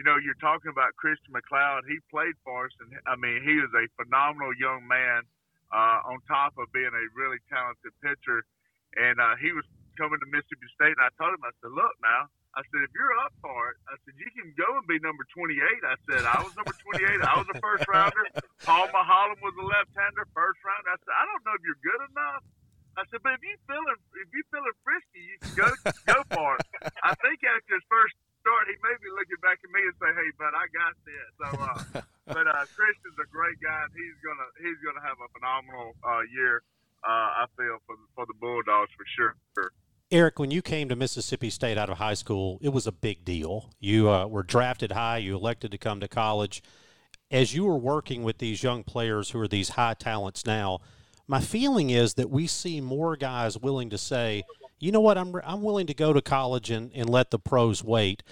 [0.00, 1.84] you know, you're talking about Christian McLeod.
[1.84, 2.74] He played for us.
[2.80, 5.28] And, I mean, he is a phenomenal young man
[5.68, 8.40] uh, on top of being a really talented pitcher.
[8.96, 9.68] And uh, he was
[10.00, 10.96] coming to Mississippi State.
[10.96, 13.78] And I told him, I said, look now, I said, if you're up for it,
[13.86, 15.62] I said, you can go and be number 28.
[15.62, 17.06] I said, I was number 28.
[17.22, 18.26] I was a first rounder.
[18.66, 20.82] Paul Maholm was a left-hander, first round.
[20.90, 22.42] I said, I don't know if you're good enough.
[22.98, 25.70] I said, but if you feeling if you feeling frisky, you can go
[26.02, 26.66] go for it.
[27.06, 30.10] I think after his first start, he may be looking back at me and say,
[30.18, 31.28] hey, but I got this.
[31.38, 31.78] So, uh,
[32.34, 36.26] but uh, Christian's a great guy, and he's gonna he's gonna have a phenomenal uh,
[36.34, 36.66] year.
[37.06, 39.38] Uh, I feel for for the Bulldogs for sure.
[40.10, 43.26] Eric, when you came to Mississippi State out of high school, it was a big
[43.26, 43.70] deal.
[43.78, 46.62] You uh, were drafted high, you elected to come to college.
[47.30, 50.80] As you were working with these young players who are these high talents now,
[51.26, 54.44] my feeling is that we see more guys willing to say,
[54.78, 57.84] you know what, I'm, I'm willing to go to college and, and let the pros
[57.84, 58.22] wait.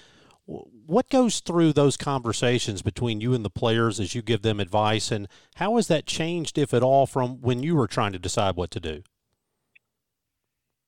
[0.47, 5.11] What goes through those conversations between you and the players as you give them advice,
[5.11, 8.55] and how has that changed, if at all, from when you were trying to decide
[8.55, 9.03] what to do?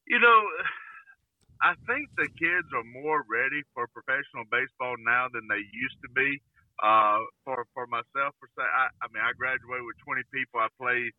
[0.07, 0.43] You know,
[1.59, 6.09] I think the kids are more ready for professional baseball now than they used to
[6.15, 6.39] be.
[6.79, 10.63] Uh, for for myself, for say, I, I mean, I graduated with 20 people.
[10.63, 11.11] I played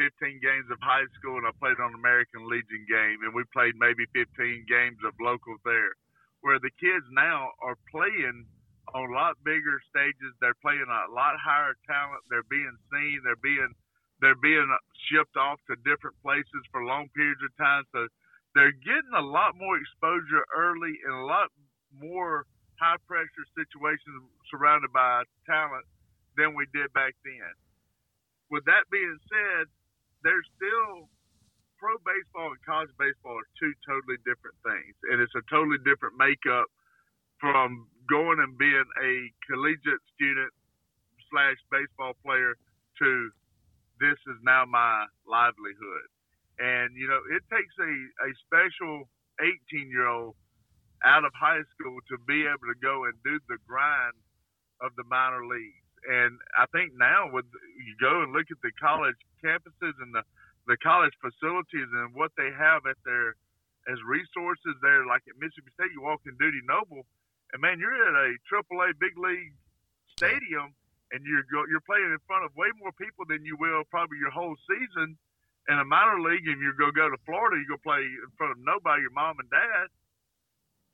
[0.00, 3.76] 15 games of high school, and I played on American Legion game, and we played
[3.76, 5.92] maybe 15 games of local there.
[6.40, 8.48] Where the kids now are playing
[8.96, 12.24] on a lot bigger stages, they're playing a lot higher talent.
[12.32, 13.20] They're being seen.
[13.24, 13.76] They're being
[14.24, 14.68] they're being
[15.12, 17.84] shipped off to different places for long periods of time.
[17.92, 18.08] So
[18.54, 21.50] they're getting a lot more exposure early and a lot
[21.94, 22.46] more
[22.78, 25.86] high pressure situations surrounded by talent
[26.38, 27.54] than we did back then.
[28.50, 29.66] With that being said,
[30.22, 31.10] there's still
[31.78, 36.14] pro baseball and college baseball are two totally different things, and it's a totally different
[36.16, 36.66] makeup
[37.42, 39.12] from going and being a
[39.50, 40.52] collegiate student
[41.30, 42.54] slash baseball player
[43.02, 43.30] to
[44.00, 46.08] this is now my livelihood.
[46.58, 47.92] And, you know, it takes a,
[48.26, 49.08] a special
[49.42, 50.34] 18 year old
[51.04, 54.16] out of high school to be able to go and do the grind
[54.80, 55.84] of the minor leagues.
[56.04, 57.48] And I think now with
[57.80, 60.22] you go and look at the college campuses and the,
[60.68, 63.36] the college facilities and what they have at their
[63.84, 67.04] as resources there, like at Mississippi State, you walk in Dudy Noble,
[67.52, 69.52] and man, you're at a AAA big league
[70.16, 70.72] stadium,
[71.12, 74.16] and you're go, you're playing in front of way more people than you will probably
[74.16, 75.20] your whole season
[75.68, 78.52] in a minor league and you go go to Florida, you go play in front
[78.52, 79.88] of nobody, your mom and dad.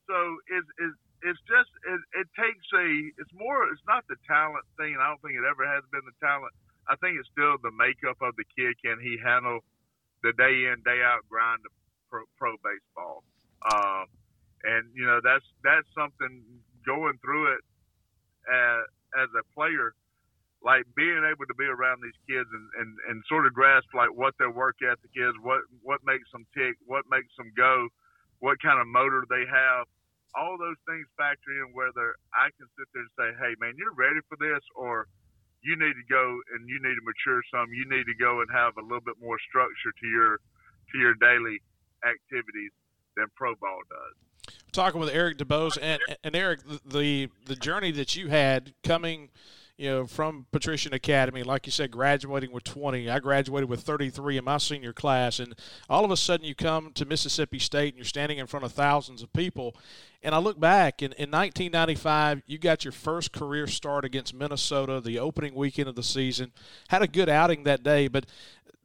[0.07, 0.17] So
[0.51, 2.87] it's it's it's just it, it takes a
[3.19, 4.95] it's more it's not the talent thing.
[4.99, 6.55] I don't think it ever has been the talent.
[6.89, 8.75] I think it's still the makeup of the kid.
[8.83, 9.63] Can he handle
[10.23, 11.73] the day in day out grind of
[12.11, 13.23] pro, pro baseball?
[13.63, 14.07] Um,
[14.65, 16.43] and you know that's that's something
[16.87, 17.63] going through it
[18.49, 18.83] as,
[19.27, 19.93] as a player
[20.61, 24.13] like being able to be around these kids and, and, and sort of grasp like
[24.13, 27.89] what their work ethic is, what what makes them tick, what makes them go,
[28.41, 29.89] what kind of motor they have.
[30.37, 33.97] All those things factor in whether I can sit there and say, "Hey, man, you're
[33.97, 35.09] ready for this," or
[35.63, 37.73] you need to go and you need to mature some.
[37.73, 40.39] You need to go and have a little bit more structure to your
[40.93, 41.61] to your daily
[42.05, 42.73] activities
[43.17, 44.55] than pro ball does.
[44.73, 49.31] Talking with Eric DuBose and and Eric, the the journey that you had coming
[49.81, 53.09] you know, from Patrician Academy, like you said, graduating with 20.
[53.09, 55.39] I graduated with 33 in my senior class.
[55.39, 55.55] And
[55.89, 58.73] all of a sudden you come to Mississippi State and you're standing in front of
[58.73, 59.75] thousands of people.
[60.23, 65.01] And I look back, in, in 1995, you got your first career start against Minnesota,
[65.01, 66.53] the opening weekend of the season.
[66.89, 68.27] Had a good outing that day, but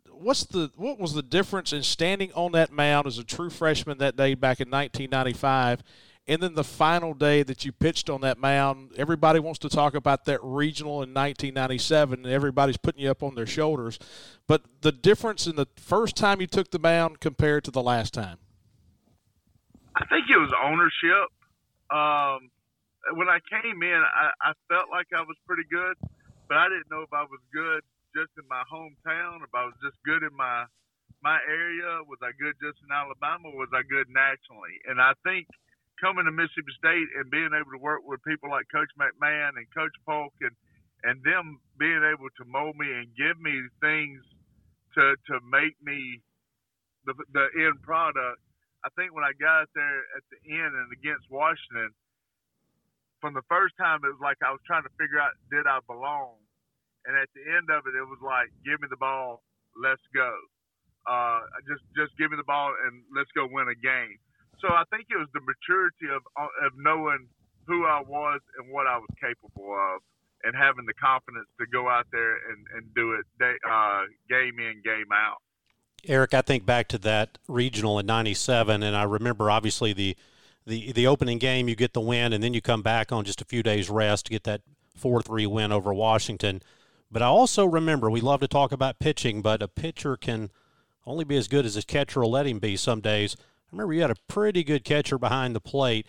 [0.09, 3.97] what's the what was the difference in standing on that mound as a true freshman
[3.97, 5.83] that day back in 1995
[6.27, 9.93] and then the final day that you pitched on that mound, everybody wants to talk
[9.93, 13.99] about that regional in 1997, and everybody's putting you up on their shoulders.
[14.47, 18.13] But the difference in the first time you took the mound compared to the last
[18.13, 18.37] time?
[19.95, 21.29] I think it was ownership.
[21.93, 22.49] Um,
[23.13, 25.93] when I came in, I, I felt like I was pretty good,
[26.49, 27.85] but I didn't know if I was good
[28.17, 30.65] just in my hometown, if I was just good in my
[31.21, 34.81] my area, was I good just in Alabama, was I good nationally?
[34.89, 35.45] And I think–
[35.99, 39.65] coming to Mississippi State and being able to work with people like Coach McMahon and
[39.75, 40.55] Coach Polk and
[41.05, 44.19] and them being able to mold me and give me things
[44.95, 46.21] to to make me
[47.05, 48.41] the the end product.
[48.85, 51.89] I think when I got there at the end and against Washington,
[53.21, 55.79] from the first time it was like I was trying to figure out did I
[55.87, 56.41] belong,
[57.05, 59.41] and at the end of it it was like give me the ball,
[59.77, 60.31] let's go.
[61.05, 64.17] Uh, just just give me the ball and let's go win a game
[64.61, 67.27] so I think it was the maturity of of knowing
[67.67, 70.01] who I was and what I was capable of,
[70.43, 74.59] and having the confidence to go out there and, and do it day, uh, game
[74.59, 75.37] in, game out.
[76.07, 80.15] Eric, I think back to that regional in '97, and I remember obviously the,
[80.65, 81.67] the the opening game.
[81.67, 84.27] You get the win, and then you come back on just a few days rest
[84.27, 84.61] to get that
[84.95, 86.61] four three win over Washington.
[87.11, 90.51] But I also remember we love to talk about pitching, but a pitcher can
[91.05, 93.35] only be as good as his catcher will let him be some days
[93.75, 96.07] remember you had a pretty good catcher behind the plate.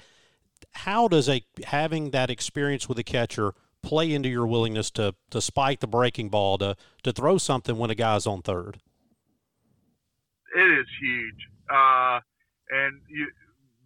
[0.73, 3.53] How does a having that experience with a catcher
[3.83, 7.91] play into your willingness to to spike the breaking ball to to throw something when
[7.91, 8.79] a guy's on third?
[10.55, 11.43] It is huge.
[11.69, 12.21] Uh,
[12.71, 13.27] and you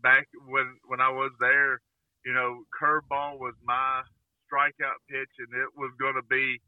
[0.02, 1.80] back when when I was there,
[2.24, 4.02] you know, curveball was my
[4.46, 6.60] strikeout pitch, and it was going to be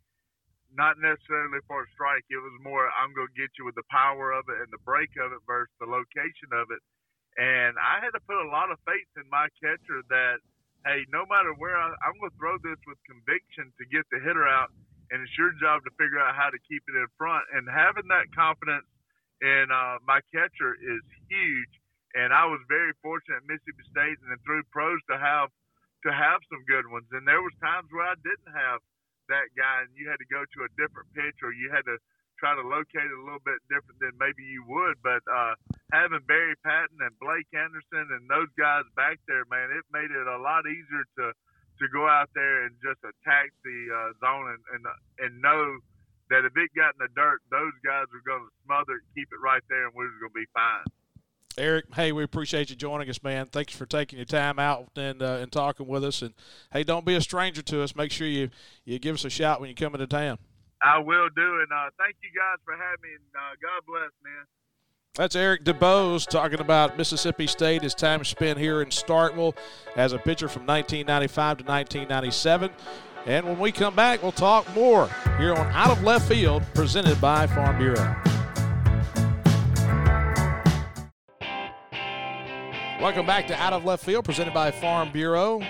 [0.75, 2.25] not necessarily for a strike.
[2.31, 4.81] It was more I'm going to get you with the power of it and the
[4.89, 6.81] break of it versus the location of it.
[7.39, 10.45] And I had to put a lot of faith in my catcher that,
[10.85, 14.21] hey, no matter where I, I'm going to throw this with conviction to get the
[14.21, 14.69] hitter out,
[15.09, 17.45] and it's your job to figure out how to keep it in front.
[17.53, 18.89] And having that confidence
[19.41, 21.73] in uh, my catcher is huge.
[22.13, 25.49] And I was very fortunate at Mississippi State and then through pros to have
[26.05, 27.09] to have some good ones.
[27.13, 28.83] And there was times where I didn't have
[29.31, 31.97] that guy, and you had to go to a different pitch, or you had to
[32.43, 34.99] try to locate it a little bit different than maybe you would.
[34.99, 35.55] But uh,
[35.95, 40.27] having Barry Patton and Blake Anderson and those guys back there, man, it made it
[40.27, 41.31] a lot easier to
[41.79, 44.83] to go out there and just attack the uh, zone and, and
[45.23, 45.79] and know
[46.35, 49.29] that if it got in the dirt, those guys were going to smother it, keep
[49.31, 50.85] it right there, and we're going to be fine.
[51.59, 53.47] Eric, hey, we appreciate you joining us, man.
[53.47, 56.23] Thanks for taking your time out and uh, and talking with us.
[56.23, 56.35] And
[56.73, 57.95] hey, don't be a stranger to us.
[57.95, 58.51] Make sure you
[58.85, 60.39] you give us a shout when you come into town.
[60.83, 63.15] I will do, and uh, thank you guys for having me.
[63.15, 64.45] And uh, God bless, man.
[65.15, 69.55] That's Eric DuBose talking about Mississippi State, his time spent here in Starkville
[69.95, 72.71] as a pitcher from 1995 to 1997.
[73.27, 75.09] And when we come back, we'll talk more
[75.39, 78.17] here on Out of Left Field, presented by Farm Bureau.
[83.01, 85.61] Welcome back to Out of Left Field, presented by Farm Bureau.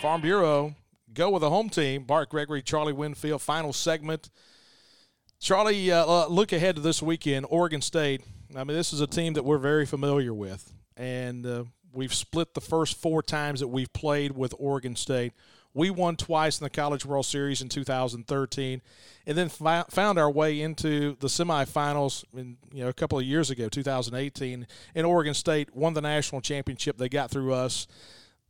[0.00, 0.74] Farm Bureau,
[1.14, 2.04] go with a home team.
[2.04, 4.30] Bart Gregory, Charlie Winfield, final segment.
[5.40, 8.22] Charlie, uh, uh, look ahead to this weekend, Oregon State.
[8.56, 12.54] I mean, this is a team that we're very familiar with, and uh, we've split
[12.54, 15.32] the first four times that we've played with Oregon State.
[15.74, 18.80] We won twice in the College World Series in 2013,
[19.26, 23.24] and then fi- found our way into the semifinals in you know a couple of
[23.24, 24.66] years ago, 2018.
[24.94, 26.96] And Oregon State won the national championship.
[26.96, 27.88] They got through us.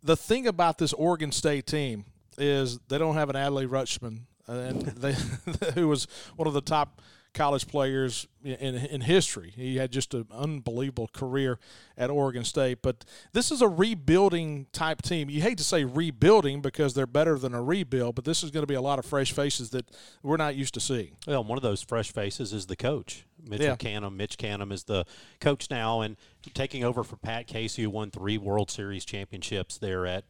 [0.02, 2.04] The thing about this Oregon State team
[2.38, 5.14] is they don't have an Adley Rutschman, uh, and they
[5.74, 6.06] who was
[6.36, 7.00] one of the top
[7.34, 9.52] college players in, in history.
[9.54, 11.58] He had just an unbelievable career
[11.98, 12.78] at Oregon State.
[12.80, 15.28] But this is a rebuilding type team.
[15.28, 18.62] You hate to say rebuilding because they're better than a rebuild, but this is going
[18.62, 19.90] to be a lot of fresh faces that
[20.22, 21.16] we're not used to seeing.
[21.26, 23.26] Well, one of those fresh faces is the coach.
[23.42, 23.76] Mitchell yeah.
[23.76, 24.16] Canham.
[24.16, 25.04] Mitch Canham is the
[25.40, 26.16] coach now and
[26.54, 30.24] taking over for Pat Casey, who won three World Series championships there at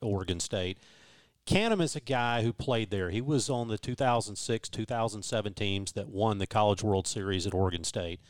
[0.00, 0.78] Oregon State
[1.46, 3.10] Canham is a guy who played there.
[3.10, 7.84] He was on the 2006 2007 teams that won the College World Series at Oregon
[7.84, 8.20] State.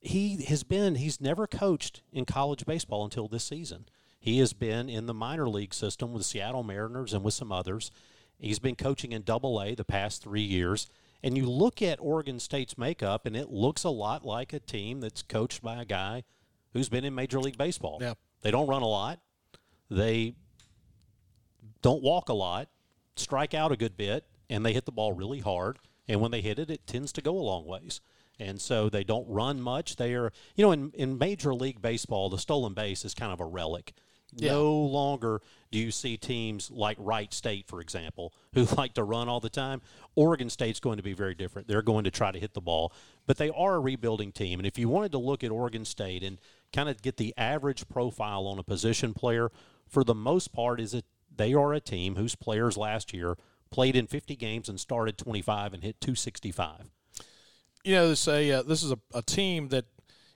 [0.00, 3.86] He has been, he's never coached in college baseball until this season.
[4.20, 7.90] He has been in the minor league system with Seattle Mariners and with some others.
[8.38, 10.88] He's been coaching in double A the past three years.
[11.22, 15.00] And you look at Oregon State's makeup, and it looks a lot like a team
[15.00, 16.22] that's coached by a guy
[16.72, 17.98] who's been in Major League Baseball.
[18.00, 18.14] Yeah.
[18.42, 19.18] They don't run a lot.
[19.90, 20.34] They
[21.82, 22.68] don't walk a lot,
[23.16, 25.78] strike out a good bit, and they hit the ball really hard.
[26.06, 28.00] And when they hit it, it tends to go a long ways.
[28.40, 29.96] And so they don't run much.
[29.96, 33.40] They are, you know, in, in Major League Baseball, the stolen base is kind of
[33.40, 33.92] a relic.
[34.34, 34.52] Yeah.
[34.52, 39.28] No longer do you see teams like Wright State, for example, who like to run
[39.28, 39.80] all the time.
[40.14, 41.66] Oregon State's going to be very different.
[41.66, 42.92] They're going to try to hit the ball,
[43.26, 44.60] but they are a rebuilding team.
[44.60, 46.38] And if you wanted to look at Oregon State and
[46.72, 49.50] kind of get the average profile on a position player,
[49.88, 51.04] for the most part, is it
[51.38, 53.36] they are a team whose players last year
[53.70, 56.90] played in 50 games and started 25 and hit 265.
[57.84, 59.86] You know, this a uh, this is a, a team that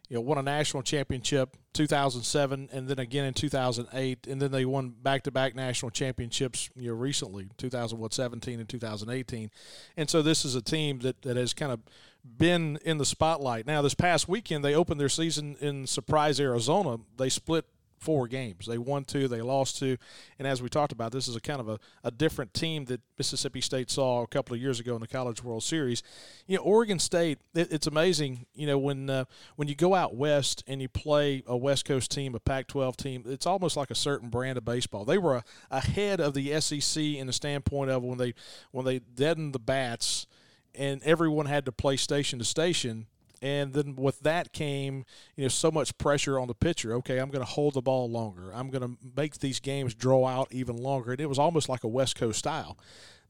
[0.09, 4.65] you know won a national championship 2007 and then again in 2008 and then they
[4.67, 9.51] won back-to-back national championships you know recently 2017 and 2018
[9.97, 11.81] and so this is a team that, that has kind of
[12.25, 13.67] been in the spotlight.
[13.67, 16.99] Now this past weekend they opened their season in surprise arizona.
[17.17, 17.65] They split
[18.03, 18.67] four games.
[18.67, 19.97] They won two, they lost two,
[20.39, 23.01] and as we talked about, this is a kind of a, a different team that
[23.17, 26.03] Mississippi State saw a couple of years ago in the College World Series.
[26.47, 28.47] You know, Oregon State, it, it's amazing.
[28.55, 29.25] You know, when uh,
[29.57, 33.25] when you go out west and you play a West Coast team, a Pac-12 team,
[33.27, 35.05] it's almost like a certain brand of baseball.
[35.05, 38.35] They were ahead of the SEC in the standpoint of when they
[38.73, 40.27] when they deadened the bats
[40.75, 43.07] and everyone had to play station to station
[43.43, 45.05] and then with that came
[45.37, 48.09] you know so much pressure on the pitcher okay i'm going to hold the ball
[48.09, 51.69] longer i'm going to make these games draw out even longer and it was almost
[51.69, 52.79] like a west coast style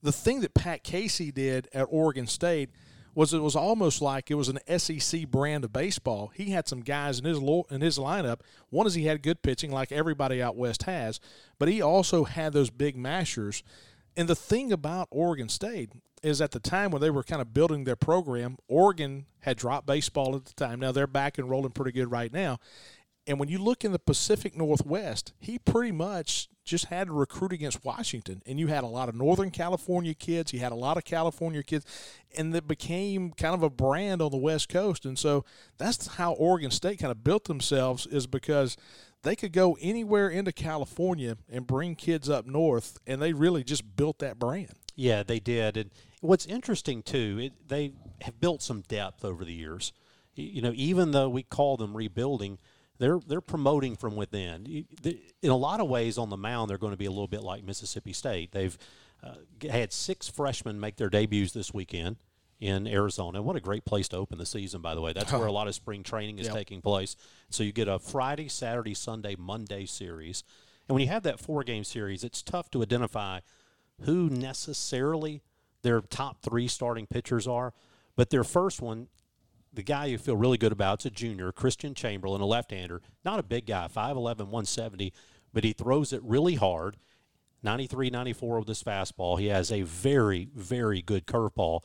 [0.02, 2.70] the thing that pat casey did at oregon state
[3.14, 6.32] was it was almost like it was an SEC brand of baseball.
[6.34, 7.38] He had some guys in his
[7.70, 8.40] in his lineup.
[8.70, 11.20] One is he had good pitching, like everybody out west has,
[11.58, 13.62] but he also had those big mashers.
[14.16, 15.90] And the thing about Oregon State
[16.22, 19.86] is at the time when they were kind of building their program, Oregon had dropped
[19.86, 20.78] baseball at the time.
[20.78, 22.58] Now they're back and rolling pretty good right now.
[23.26, 27.52] And when you look in the Pacific Northwest, he pretty much just had to recruit
[27.52, 28.42] against Washington.
[28.46, 30.50] And you had a lot of Northern California kids.
[30.50, 31.84] He had a lot of California kids.
[32.36, 35.04] And it became kind of a brand on the West Coast.
[35.04, 35.44] And so
[35.78, 38.76] that's how Oregon State kind of built themselves, is because
[39.22, 42.98] they could go anywhere into California and bring kids up north.
[43.06, 44.72] And they really just built that brand.
[44.94, 45.76] Yeah, they did.
[45.76, 47.92] And what's interesting too, it, they
[48.22, 49.92] have built some depth over the years.
[50.34, 52.58] You know, even though we call them rebuilding,
[52.98, 54.86] they're they're promoting from within.
[55.42, 57.42] In a lot of ways, on the mound, they're going to be a little bit
[57.42, 58.52] like Mississippi State.
[58.52, 58.76] They've
[59.22, 59.34] uh,
[59.70, 62.16] had six freshmen make their debuts this weekend
[62.62, 63.42] in Arizona.
[63.42, 65.12] What a great place to open the season, by the way.
[65.12, 66.54] That's where a lot of spring training is yep.
[66.54, 67.16] taking place.
[67.50, 70.44] So you get a Friday, Saturday, Sunday, Monday series.
[70.88, 73.40] And when you have that four game series, it's tough to identify
[74.02, 75.42] who necessarily
[75.82, 77.74] their top three starting pitchers are.
[78.14, 79.08] But their first one,
[79.72, 83.02] the guy you feel really good about, is a junior, Christian Chamberlain, a left-hander.
[83.24, 85.12] Not a big guy, 5'11", 170,
[85.52, 86.96] but he throws it really hard.
[87.64, 89.38] 93, 94 with his fastball.
[89.38, 91.82] He has a very, very good curveball.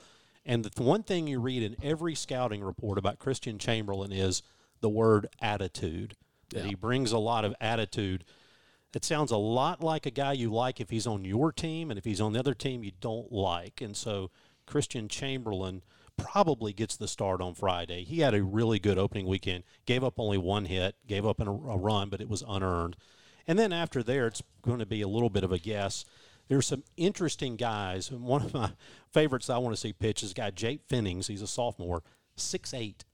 [0.47, 4.41] And the one thing you read in every scouting report about Christian Chamberlain is
[4.81, 6.15] the word attitude.
[6.51, 6.61] Yeah.
[6.61, 8.23] That he brings a lot of attitude–
[8.97, 11.99] it sounds a lot like a guy you like if he's on your team, and
[11.99, 13.79] if he's on the other team, you don't like.
[13.79, 14.31] And so
[14.65, 15.83] Christian Chamberlain
[16.17, 18.03] probably gets the start on Friday.
[18.03, 21.43] He had a really good opening weekend, gave up only one hit, gave up a,
[21.43, 22.95] a run, but it was unearned.
[23.45, 26.03] And then after there, it's going to be a little bit of a guess.
[26.47, 28.11] There's some interesting guys.
[28.11, 28.71] One of my
[29.11, 31.27] favorites I want to see pitch is guy Jake Pfennigs.
[31.27, 32.03] He's a sophomore,
[32.35, 33.05] six eight,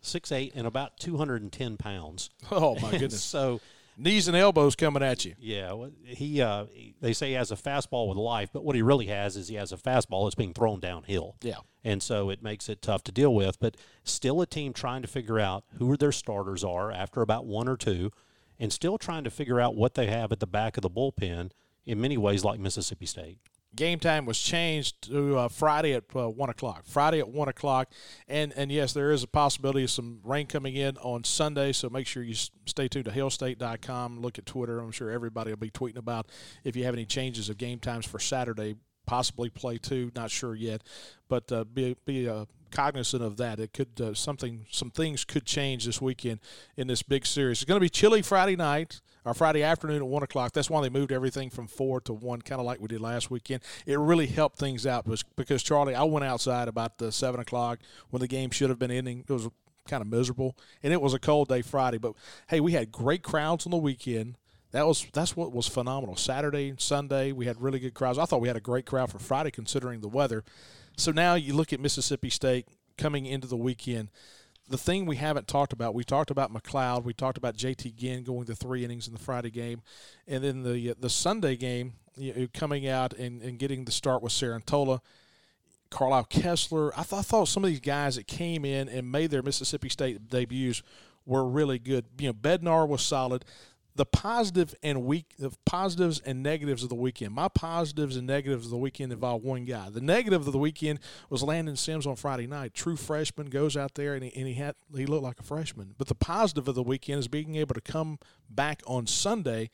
[0.00, 2.30] six eight, and about 210 pounds.
[2.50, 3.22] Oh, my goodness.
[3.22, 3.60] so
[3.96, 5.34] knees and elbows coming at you.
[5.38, 6.40] Yeah, he.
[6.40, 6.66] Uh,
[7.00, 9.56] they say he has a fastball with life, but what he really has is he
[9.56, 11.36] has a fastball that's being thrown downhill.
[11.42, 13.58] Yeah, and so it makes it tough to deal with.
[13.58, 17.68] But still, a team trying to figure out who their starters are after about one
[17.68, 18.10] or two,
[18.58, 21.50] and still trying to figure out what they have at the back of the bullpen.
[21.86, 23.38] In many ways, like Mississippi State
[23.76, 26.84] game time was changed to uh, Friday at uh, one o'clock.
[26.86, 27.92] Friday at one o'clock,
[28.26, 31.72] and and yes, there is a possibility of some rain coming in on Sunday.
[31.72, 34.20] So make sure you stay tuned to hailstate.com.
[34.20, 34.80] Look at Twitter.
[34.80, 36.28] I'm sure everybody will be tweeting about
[36.64, 38.76] if you have any changes of game times for Saturday
[39.06, 40.12] possibly play two.
[40.14, 40.82] Not sure yet,
[41.28, 43.58] but uh, be be uh, cognizant of that.
[43.58, 46.40] It could uh, something some things could change this weekend
[46.76, 47.58] in this big series.
[47.58, 50.52] It's going to be chilly Friday night or Friday afternoon at one o'clock.
[50.52, 53.30] That's why they moved everything from four to one, kind of like we did last
[53.30, 53.62] weekend.
[53.84, 57.80] It really helped things out because Charlie, I went outside about the seven o'clock
[58.10, 59.24] when the game should have been ending.
[59.28, 59.48] It was
[59.88, 61.98] kind of miserable, and it was a cold day Friday.
[61.98, 62.14] But
[62.48, 64.38] hey, we had great crowds on the weekend.
[64.72, 66.16] That was that's what was phenomenal.
[66.16, 68.18] Saturday and Sunday we had really good crowds.
[68.18, 70.44] I thought we had a great crowd for Friday considering the weather.
[70.96, 72.66] So now you look at Mississippi State
[72.98, 74.08] coming into the weekend.
[74.68, 78.24] The thing we haven't talked about, we talked about McLeod, we talked about JT Ginn
[78.24, 79.82] going to three innings in the Friday game,
[80.26, 83.92] and then the uh, the Sunday game you know, coming out and, and getting the
[83.92, 85.00] start with Cerantola.
[85.88, 86.90] Carlisle Koestler.
[86.96, 89.88] I, th- I thought some of these guys that came in and made their Mississippi
[89.88, 90.82] State debuts
[91.24, 92.06] were really good.
[92.18, 93.44] You know, Bednar was solid
[93.96, 97.34] the positive and weak the positives and negatives of the weekend.
[97.34, 99.88] My positives and negatives of the weekend involve one guy.
[99.88, 102.74] The negative of the weekend was Landon Sims on Friday night.
[102.74, 105.94] True freshman goes out there and he, and he had he looked like a freshman.
[105.96, 108.18] But the positive of the weekend is being able to come
[108.50, 109.70] back on Sunday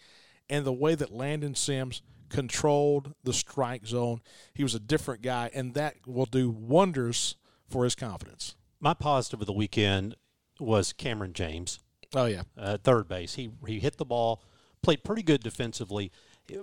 [0.49, 4.21] and the way that Landon Sims controlled the strike zone.
[4.55, 7.37] He was a different guy and that will do wonders
[7.69, 8.55] for his confidence.
[8.81, 10.15] My positive of the weekend
[10.61, 11.81] was Kamren James.
[12.15, 13.35] Oh yeah, uh, third base.
[13.35, 14.43] He he hit the ball,
[14.83, 16.13] played pretty good defensively.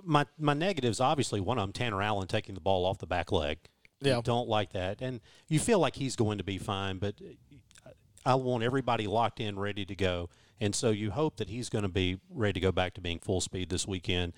[0.04, 3.32] My my negatives, obviously, one of them, Tanner Allen taking the ball off the back
[3.32, 3.58] leg.
[4.00, 7.14] Yeah, you don't like that, and you feel like he's going to be fine, but
[8.24, 10.30] I want everybody locked in, ready to go,
[10.60, 13.18] and so you hope that he's going to be ready to go back to being
[13.18, 14.32] full speed this weekend.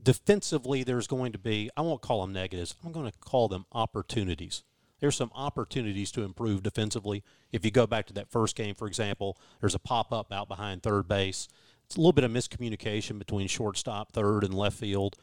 [0.00, 2.74] Defensively, there's going to be I won't call them negatives.
[2.84, 4.62] I'm going to call them opportunities
[5.00, 7.22] there's some opportunities to improve defensively.
[7.52, 10.48] If you go back to that first game, for example, there's a pop up out
[10.48, 11.48] behind third base.
[11.86, 15.16] It's a little bit of miscommunication between shortstop, third, and left field.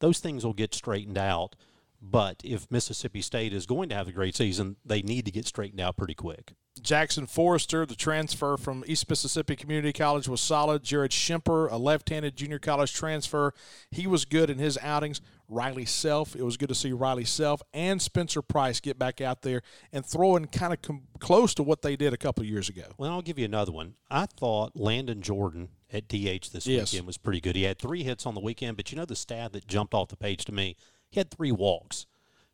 [0.00, 1.56] Those things will get straightened out.
[2.06, 5.46] But if Mississippi State is going to have a great season, they need to get
[5.46, 6.52] straightened out pretty quick.
[6.82, 10.82] Jackson Forrester, the transfer from East Mississippi Community College, was solid.
[10.82, 13.54] Jared Schimper, a left handed junior college transfer,
[13.92, 15.20] he was good in his outings.
[15.48, 19.42] Riley Self, it was good to see Riley Self and Spencer Price get back out
[19.42, 22.68] there and throw throwing kind of com- close to what they did a couple years
[22.68, 22.84] ago.
[22.96, 23.94] Well, I'll give you another one.
[24.10, 26.92] I thought Landon Jordan at DH this yes.
[26.92, 27.56] weekend was pretty good.
[27.56, 30.08] He had three hits on the weekend, but you know the stat that jumped off
[30.08, 30.76] the page to me?
[31.14, 32.06] He had three walks.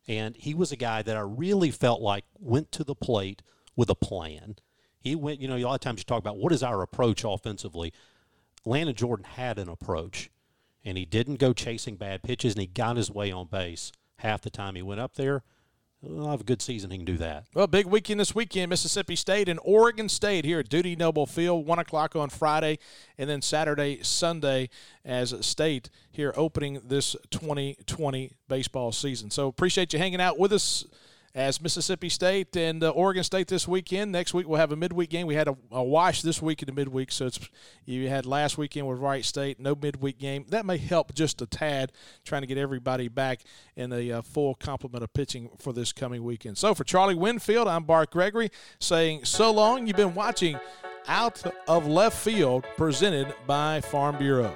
[0.07, 3.41] And he was a guy that I really felt like went to the plate
[3.75, 4.57] with a plan.
[4.99, 7.23] He went, you know, a lot of times you talk about what is our approach
[7.23, 7.91] offensively.
[8.63, 10.29] Landon Jordan had an approach,
[10.85, 14.41] and he didn't go chasing bad pitches, and he got his way on base half
[14.41, 15.43] the time he went up there.
[16.03, 16.89] I'll have a good season.
[16.89, 17.45] He can do that.
[17.53, 18.69] Well, big weekend this weekend.
[18.69, 22.79] Mississippi State and Oregon State here at Dudy Noble Field, one o'clock on Friday,
[23.17, 24.69] and then Saturday, Sunday
[25.05, 29.29] as State here opening this 2020 baseball season.
[29.29, 30.85] So appreciate you hanging out with us
[31.33, 34.11] as Mississippi State and uh, Oregon State this weekend.
[34.11, 35.27] Next week we'll have a midweek game.
[35.27, 37.39] We had a, a, wash this week in the midweek, so it's
[37.85, 40.45] you had last weekend with Wright State, no midweek game.
[40.49, 41.91] That may help just a tad,
[42.25, 43.41] trying to get everybody back
[43.75, 46.57] in a uh, full complement of pitching for this coming weekend.
[46.57, 49.87] So for Charlie Winfield, I'm Bart Gregory saying so long.
[49.87, 50.59] You've been watching
[51.07, 54.55] Out of Left Field, presented by Farm Bureau.